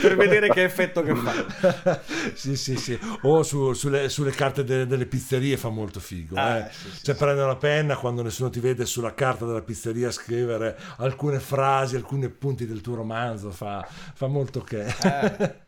[0.00, 2.00] per vedere che effetto che fa
[2.34, 6.58] sì sì sì o su, sulle, sulle, carte de, delle pizzerie fa molto figo ah,
[6.58, 6.68] eh.
[6.70, 7.20] sì, sì, cioè sì.
[7.20, 12.28] prendere una penna quando nessuno ti vede sulla carta della pizzeria scrivere alcune frasi alcuni
[12.28, 15.62] punti del tuo romanzo fa, fa molto che eh.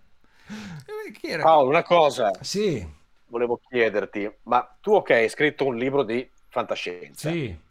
[1.22, 2.30] Eh, Paolo, una cosa.
[2.40, 2.86] Sì.
[3.28, 7.30] Volevo chiederti, ma tu ok, hai scritto un libro di fantascienza.
[7.30, 7.64] Sì.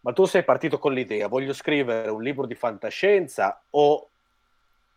[0.00, 4.08] Ma tu sei partito con l'idea, voglio scrivere un libro di fantascienza o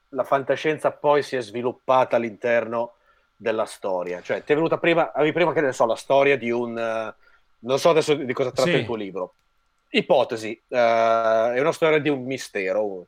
[0.10, 2.94] la fantascienza poi si è sviluppata all'interno
[3.36, 4.22] della storia?
[4.22, 6.72] Cioè, ti è venuta prima, avevi prima che ne so, la storia di un...
[6.72, 7.14] Uh,
[7.60, 8.78] non so adesso di cosa tratta sì.
[8.78, 9.34] il tuo libro.
[9.90, 13.06] Ipotesi, uh, è una storia di un mistero,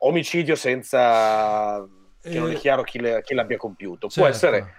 [0.00, 1.86] omicidio senza
[2.28, 4.08] che non è chiaro chi, le, chi l'abbia compiuto.
[4.08, 4.30] Può certo.
[4.30, 4.74] essere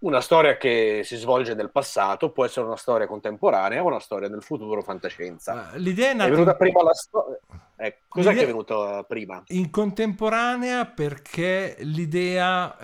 [0.00, 4.28] una storia che si svolge nel passato, può essere una storia contemporanea o una storia
[4.28, 5.70] nel futuro, fantascienza.
[5.74, 6.28] L'idea è, nata...
[6.28, 7.38] è venuta prima la storia.
[7.76, 8.44] Eh, cos'è l'idea...
[8.44, 9.42] che è venuto prima?
[9.48, 12.78] In contemporanea perché l'idea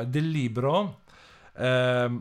[0.00, 1.00] eh, del libro
[1.56, 2.20] eh,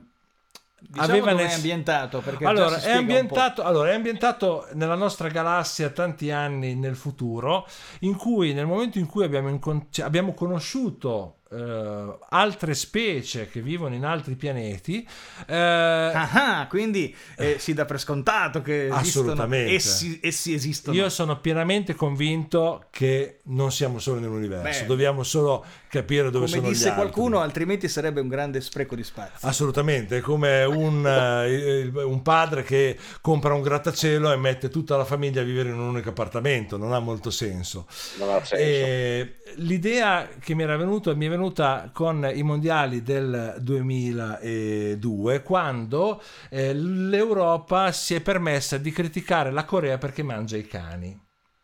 [0.88, 1.52] Diciamo aveva dove nel...
[1.52, 2.24] è ambientato?
[2.44, 7.68] Allora è ambientato, allora, è ambientato nella nostra galassia tanti anni nel futuro,
[8.00, 13.62] in cui nel momento in cui abbiamo, incon- cioè, abbiamo conosciuto Uh, altre specie che
[13.62, 15.08] vivono in altri pianeti.
[15.42, 19.72] Uh, ah, quindi eh, si dà per scontato che assolutamente.
[19.72, 20.98] Essi, essi, esistono.
[20.98, 26.64] Io sono pienamente convinto che non siamo solo nell'universo, Beh, dobbiamo solo capire dove sono
[26.64, 26.80] gli altri.
[26.80, 29.48] Come disse qualcuno, altrimenti sarebbe un grande spreco di spazio.
[29.48, 35.06] Assolutamente, è come un, uh, un padre che compra un grattacielo e mette tutta la
[35.06, 37.86] famiglia a vivere in un unico appartamento, non ha molto senso.
[38.18, 38.56] Non ha senso.
[38.56, 46.22] E l'idea che mi era venuta mi è venuta con i mondiali del 2002 quando
[46.50, 51.18] eh, l'Europa si è permessa di criticare la Corea perché mangia i cani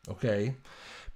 [0.08, 0.54] ok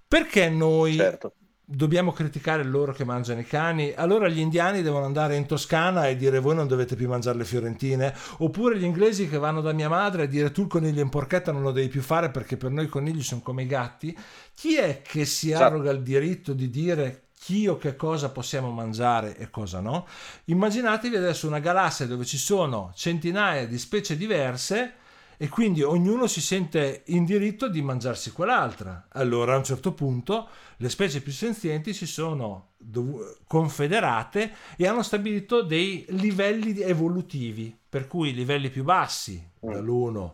[0.07, 1.33] perché noi certo
[1.65, 6.15] dobbiamo criticare loro che mangiano i cani, allora gli indiani devono andare in Toscana e
[6.15, 9.89] dire voi non dovete più mangiare le fiorentine, oppure gli inglesi che vanno da mia
[9.89, 12.69] madre e dire tu il coniglio in porchetta non lo devi più fare perché per
[12.69, 14.15] noi i conigli sono come i gatti.
[14.53, 15.63] Chi è che si esatto.
[15.63, 20.07] arroga il diritto di dire chi o che cosa possiamo mangiare e cosa no?
[20.45, 24.93] Immaginatevi adesso una galassia dove ci sono centinaia di specie diverse
[25.37, 29.09] e quindi ognuno si sente in diritto di mangiarsi quell'altra.
[29.09, 35.03] Allora a un certo punto le specie più senzienti si sono dov- confederate e hanno
[35.03, 39.71] stabilito dei livelli evolutivi, per cui i livelli più bassi, mm.
[39.71, 40.31] dall'1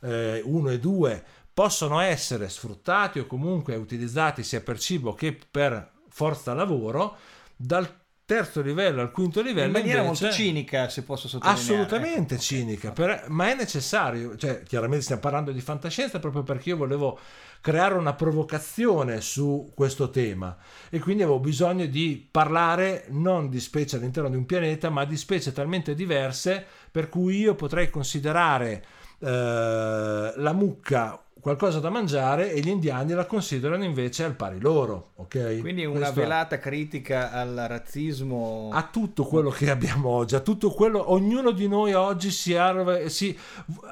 [0.00, 6.52] eh, e 2, possono essere sfruttati o comunque utilizzati sia per cibo che per forza
[6.52, 7.16] lavoro,
[7.54, 7.88] dal
[8.24, 9.68] terzo livello al quinto livello.
[9.68, 11.62] In maniera invece, molto cinica, se posso sottolineare.
[11.62, 13.06] Assolutamente ecco, cinica, okay.
[13.06, 14.36] per, ma è necessario.
[14.36, 17.18] Cioè, chiaramente stiamo parlando di fantascienza proprio perché io volevo
[17.60, 20.56] creare una provocazione su questo tema
[20.90, 25.16] e quindi avevo bisogno di parlare non di specie all'interno di un pianeta, ma di
[25.16, 28.84] specie talmente diverse per cui io potrei considerare
[29.20, 35.12] eh, la mucca qualcosa da mangiare e gli indiani la considerano invece al pari loro.
[35.16, 35.60] Okay?
[35.60, 36.58] Quindi una Questo velata è...
[36.58, 38.70] critica al razzismo.
[38.72, 43.08] A tutto quello che abbiamo oggi, a tutto quello, ognuno di noi oggi si, arve,
[43.08, 43.36] si,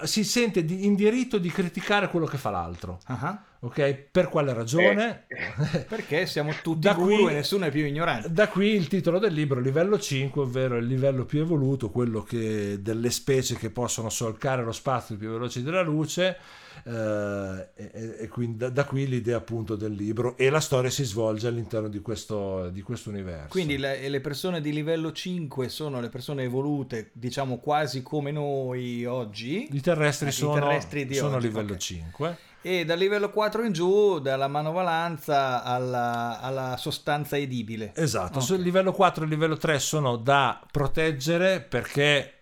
[0.02, 2.98] si sente di, in diritto di criticare quello che fa l'altro.
[3.08, 3.38] Uh-huh.
[3.60, 5.24] Ok, per quale ragione?
[5.28, 8.30] Eh, perché siamo tutti qui, e nessuno è più ignorante.
[8.30, 12.80] Da qui il titolo del libro, livello 5, ovvero il livello più evoluto, quello che,
[12.80, 16.36] delle specie che possono solcare lo spazio più veloci della luce
[16.84, 21.48] e, e, quindi da, da, qui l'idea appunto del libro e la storia si svolge
[21.48, 23.48] all'interno di questo, di questo universo.
[23.48, 29.04] Quindi le, le, persone di livello 5 sono le persone evolute, diciamo quasi come noi
[29.04, 29.68] oggi.
[29.72, 31.78] I terrestri, sono, i terrestri sono oggi, livello okay.
[31.78, 37.92] 5 e dal livello 4 in giù, dalla manovalanza alla, alla sostanza edibile.
[37.94, 38.42] Esatto, okay.
[38.42, 42.32] sul livello 4 e livello 3 sono da proteggere perché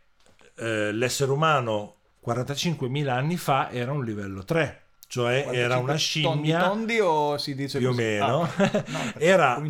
[0.57, 6.97] eh, l'essere umano 45.000 anni fa era un livello 3 cioè era una scimmia tondi,
[6.97, 8.01] tondi o si dice più così?
[8.01, 9.63] o meno ah, no, era a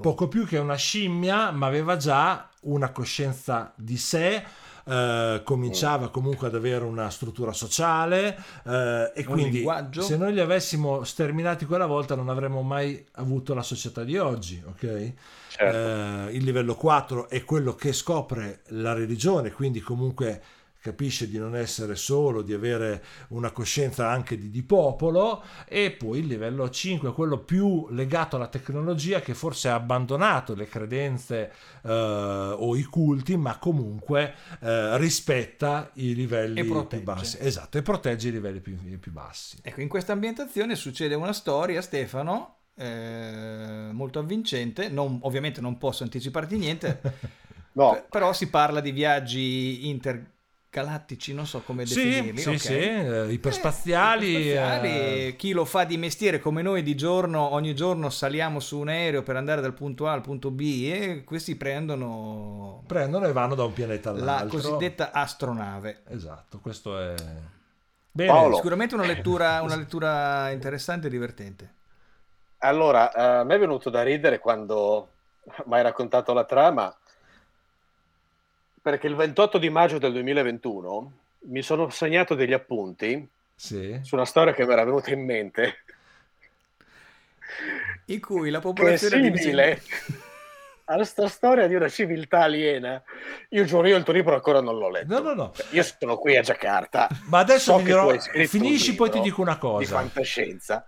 [0.00, 4.44] poco più che una scimmia ma aveva già una coscienza di sé
[4.88, 10.02] eh, cominciava comunque ad avere una struttura sociale eh, e un quindi linguaggio.
[10.02, 14.62] se noi li avessimo sterminati quella volta non avremmo mai avuto la società di oggi
[14.64, 15.12] ok
[15.48, 16.28] certo.
[16.28, 20.40] eh, il livello 4 è quello che scopre la religione quindi comunque
[20.86, 26.20] capisce di non essere solo, di avere una coscienza anche di, di popolo e poi
[26.20, 31.52] il livello 5 è quello più legato alla tecnologia che forse ha abbandonato le credenze
[31.82, 31.90] eh,
[32.56, 37.38] o i culti ma comunque eh, rispetta i livelli più bassi.
[37.40, 39.58] Esatto, e protegge i livelli più, più bassi.
[39.62, 46.04] Ecco, in questa ambientazione succede una storia, Stefano, eh, molto avvincente, non, ovviamente non posso
[46.04, 47.00] anticiparti niente,
[47.74, 48.04] no.
[48.08, 50.34] però si parla di viaggi inter
[50.76, 52.40] galattici, non so come sì, definirli.
[52.40, 52.58] Sì, okay.
[52.58, 54.26] sì, eh, iperspaziali.
[54.26, 54.88] Eh, iperspaziali
[55.28, 55.36] eh.
[55.36, 59.22] Chi lo fa di mestiere come noi di giorno, ogni giorno saliamo su un aereo
[59.22, 62.82] per andare dal punto A al punto B e questi prendono...
[62.86, 64.58] Prendono e vanno da un pianeta all'altro.
[64.58, 66.02] La cosiddetta astronave.
[66.08, 67.14] Esatto, questo è...
[68.10, 68.30] Bene.
[68.30, 68.56] Paolo.
[68.56, 71.74] Sicuramente una lettura, una lettura interessante e divertente.
[72.58, 75.08] Allora, a me è venuto da ridere quando
[75.64, 76.94] mi hai raccontato la trama
[78.86, 81.12] perché il 28 di maggio del 2021
[81.48, 83.98] mi sono segnato degli appunti sì.
[84.04, 85.82] su una storia che mi era venuta in mente.
[88.04, 89.82] In cui la popolazione è simile,
[90.84, 93.02] a questa storia di una civiltà aliena.
[93.48, 95.14] Io giuro, io il tuo libro ancora non l'ho letto.
[95.14, 95.52] No, no, no.
[95.70, 97.08] Io sono qui a Giacarta.
[97.24, 98.16] Ma adesso So che dirò-
[98.46, 99.96] finisci, poi ti dico una Di cosa.
[99.96, 100.86] fantascienza.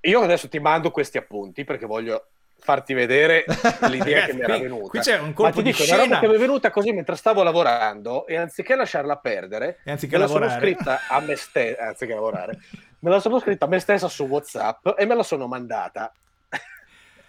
[0.00, 2.28] Io adesso ti mando questi appunti perché voglio
[2.60, 3.44] farti vedere
[3.88, 4.88] l'idea che mi era venuta.
[4.88, 6.20] qui c'è un Ma colpo ti di dico, è una roba scena.
[6.20, 10.22] che mi è venuta così mentre stavo lavorando e anziché lasciarla perdere, E anziché me
[10.22, 10.60] la sono lavorare.
[10.66, 12.58] scritta a me stessa, anziché lavorare,
[13.00, 16.12] me la sono scritta a me stessa su WhatsApp e me la sono mandata.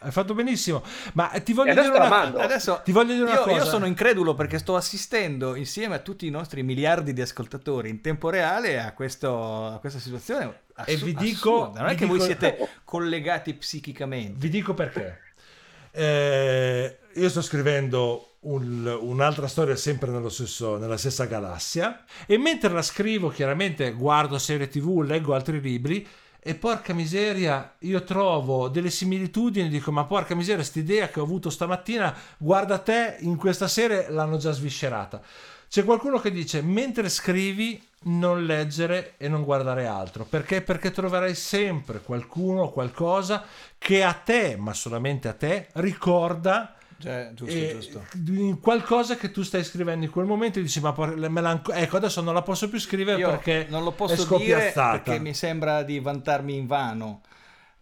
[0.03, 0.81] Hai fatto benissimo.
[1.13, 2.33] Ma ti voglio adesso dire una.
[2.43, 3.55] Adesso Ti voglio dire una io, cosa.
[3.57, 8.01] io sono incredulo perché sto assistendo insieme a tutti i nostri miliardi di ascoltatori in
[8.01, 10.61] tempo reale a, questo- a questa situazione.
[10.85, 11.81] E assu- vi dico- assurda.
[11.81, 14.33] non è che voi dico- siete collegati psicicamente.
[14.37, 15.19] Vi dico perché.
[15.93, 22.69] Eh, io sto scrivendo un- un'altra storia sempre nello stesso- nella stessa galassia e mentre
[22.71, 26.07] la scrivo chiaramente guardo serie tv, leggo altri libri
[26.43, 31.49] e porca miseria io trovo delle similitudini dico ma porca miseria quest'idea che ho avuto
[31.51, 35.21] stamattina guarda te in questa serie l'hanno già sviscerata
[35.69, 41.35] c'è qualcuno che dice mentre scrivi non leggere e non guardare altro perché perché troverai
[41.35, 43.43] sempre qualcuno o qualcosa
[43.77, 48.57] che a te ma solamente a te ricorda Cioè, giusto, eh, giusto.
[48.59, 52.21] qualcosa che tu stai scrivendo in quel momento e dici ma me anco- ecco adesso
[52.21, 55.33] non la posso più scrivere Io perché non lo è posso dire scoppiazzata perché mi
[55.35, 57.21] sembra di vantarmi in vano.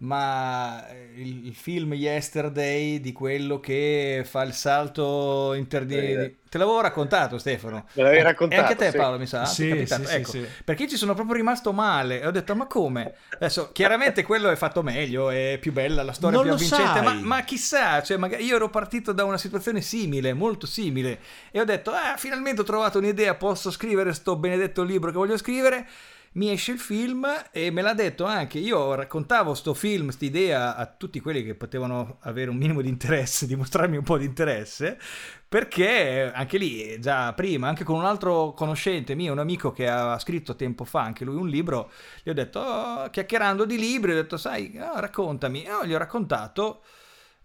[0.02, 0.86] Ma
[1.16, 5.96] il, il film Yesterday di quello che fa il salto interdi...
[5.96, 6.36] Eh.
[6.50, 7.86] Te l'avevo raccontato Stefano.
[7.94, 8.98] Me l'avevi E raccontato, anche te sì.
[8.98, 9.44] Paolo mi sa?
[9.46, 10.48] Sì, sì, sì, ecco, sì.
[10.64, 13.14] Perché io ci sono proprio rimasto male e ho detto ma come?
[13.34, 17.14] Adesso chiaramente quello è fatto meglio, è più bella, la storia Non più avvincente, ma,
[17.14, 21.20] ma chissà, cioè, magari io ero partito da una situazione simile, molto simile
[21.52, 25.38] e ho detto ah finalmente ho trovato un'idea, posso scrivere sto benedetto libro che voglio
[25.38, 25.88] scrivere.
[26.34, 28.60] Mi esce il film e me l'ha detto anche.
[28.60, 33.46] Io raccontavo sto film, quest'idea a tutti quelli che potevano avere un minimo di interesse,
[33.48, 35.00] dimostrarmi un po' di interesse,
[35.48, 40.18] perché anche lì, già prima, anche con un altro conoscente mio, un amico che ha
[40.20, 41.92] scritto tempo fa anche lui un libro,
[42.24, 45.64] gli ho detto, oh, chiacchierando di libri, ho detto, sai, ah, raccontami.
[45.64, 46.84] E gli ho raccontato.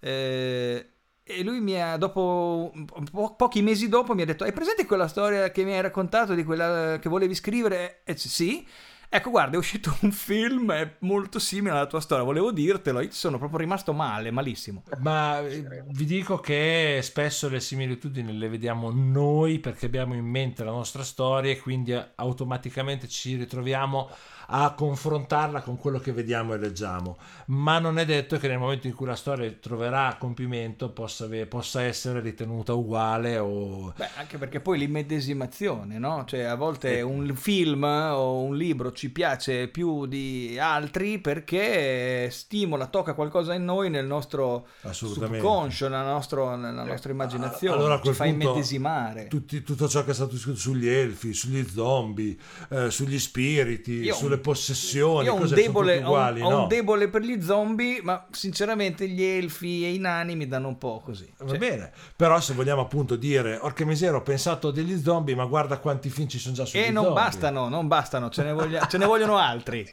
[0.00, 0.88] eh,
[1.26, 2.72] e lui mi ha, dopo
[3.10, 6.34] po- pochi mesi dopo, mi ha detto: Hai presente quella storia che mi hai raccontato
[6.34, 8.02] di quella che volevi scrivere?
[8.04, 8.66] E dice, sì.
[9.14, 12.24] Ecco, guarda, è uscito un film molto simile alla tua storia.
[12.24, 13.00] Volevo dirtelo.
[13.00, 14.82] Io sono proprio rimasto male, malissimo.
[14.98, 20.64] Ma eh, vi dico che spesso le similitudini le vediamo noi perché abbiamo in mente
[20.64, 24.10] la nostra storia e quindi eh, automaticamente ci ritroviamo
[24.48, 27.16] a confrontarla con quello che vediamo e leggiamo.
[27.46, 31.46] Ma non è detto che nel momento in cui la storia troverà compimento possa, ave-
[31.46, 33.92] possa essere ritenuta uguale o...
[33.96, 36.24] Beh, anche perché poi l'immedesimazione, no?
[36.26, 42.86] Cioè, a volte un film o un libro ci piace più di altri perché stimola,
[42.86, 45.38] tocca qualcosa in noi nel nostro Assolutamente.
[45.38, 49.28] subconscio, nella, nostro- nella nostra immaginazione, Allora, ci fa immedesimare.
[49.28, 52.36] tutti- tutto ciò che è stato scritto sugli elfi, sugli zombie,
[52.70, 56.40] eh, sugli spiriti, Io- sulle possessioni, Io ho un, cose sono debole, ho un- uguali,
[56.40, 56.66] ho un no?
[56.66, 61.00] debole per gli zombie, ma sinceramente gli elfi e i nani mi danno un po'
[61.04, 61.30] così.
[61.38, 65.44] Va Cioè, bene, però se vogliamo appunto dire, orca misera, ho pensato degli zombie, ma
[65.44, 67.22] guarda quanti film ci sono già sugli e non zombie.
[67.22, 69.90] bastano, non bastano, ce ne, voglia- ce ne vogliono altri.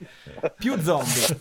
[0.57, 1.39] Più zombie.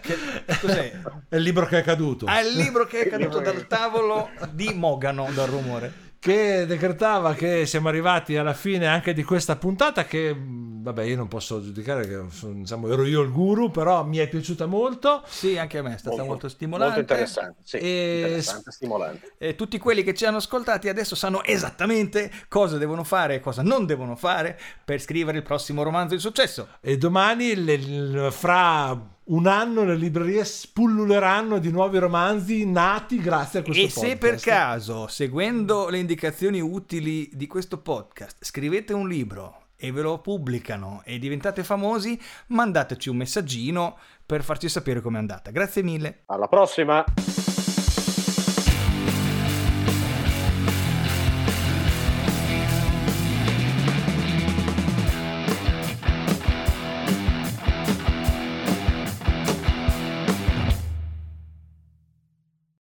[0.00, 0.18] Che-
[0.60, 0.92] cos'è?
[1.28, 2.26] È il libro che è caduto.
[2.26, 6.09] Ah, il libro che è caduto dal tavolo di Mogano dal rumore.
[6.20, 11.16] Che decretava che siamo arrivati alla fine anche di questa puntata che mh, vabbè io
[11.16, 15.22] non posso giudicare che sono- diciamo, ero io il guru però mi è piaciuta molto
[15.26, 16.96] Sì, anche a me è stata molto, stimolante.
[16.96, 19.32] Molto interessante, sì, E- interessante, stimolante.
[19.38, 23.62] E tutti quelli che ci hanno ascoltati adesso sanno esattamente cosa devono fare e cosa
[23.62, 26.68] non devono fare per scrivere il prossimo romanzo di successo.
[26.82, 28.94] e domani le- le- fra
[29.30, 34.34] un anno le librerie spulluleranno di nuovi romanzi nati grazie a questo E se per
[34.34, 34.44] podcast.
[34.44, 41.02] caso, seguendo le indicazioni utili di questo podcast, scrivete un libro e ve lo pubblicano
[41.04, 45.50] e diventate famosi, mandateci un messaggino per farci sapere com'è andata.
[45.50, 46.22] Grazie mille.
[46.26, 47.04] Alla prossima!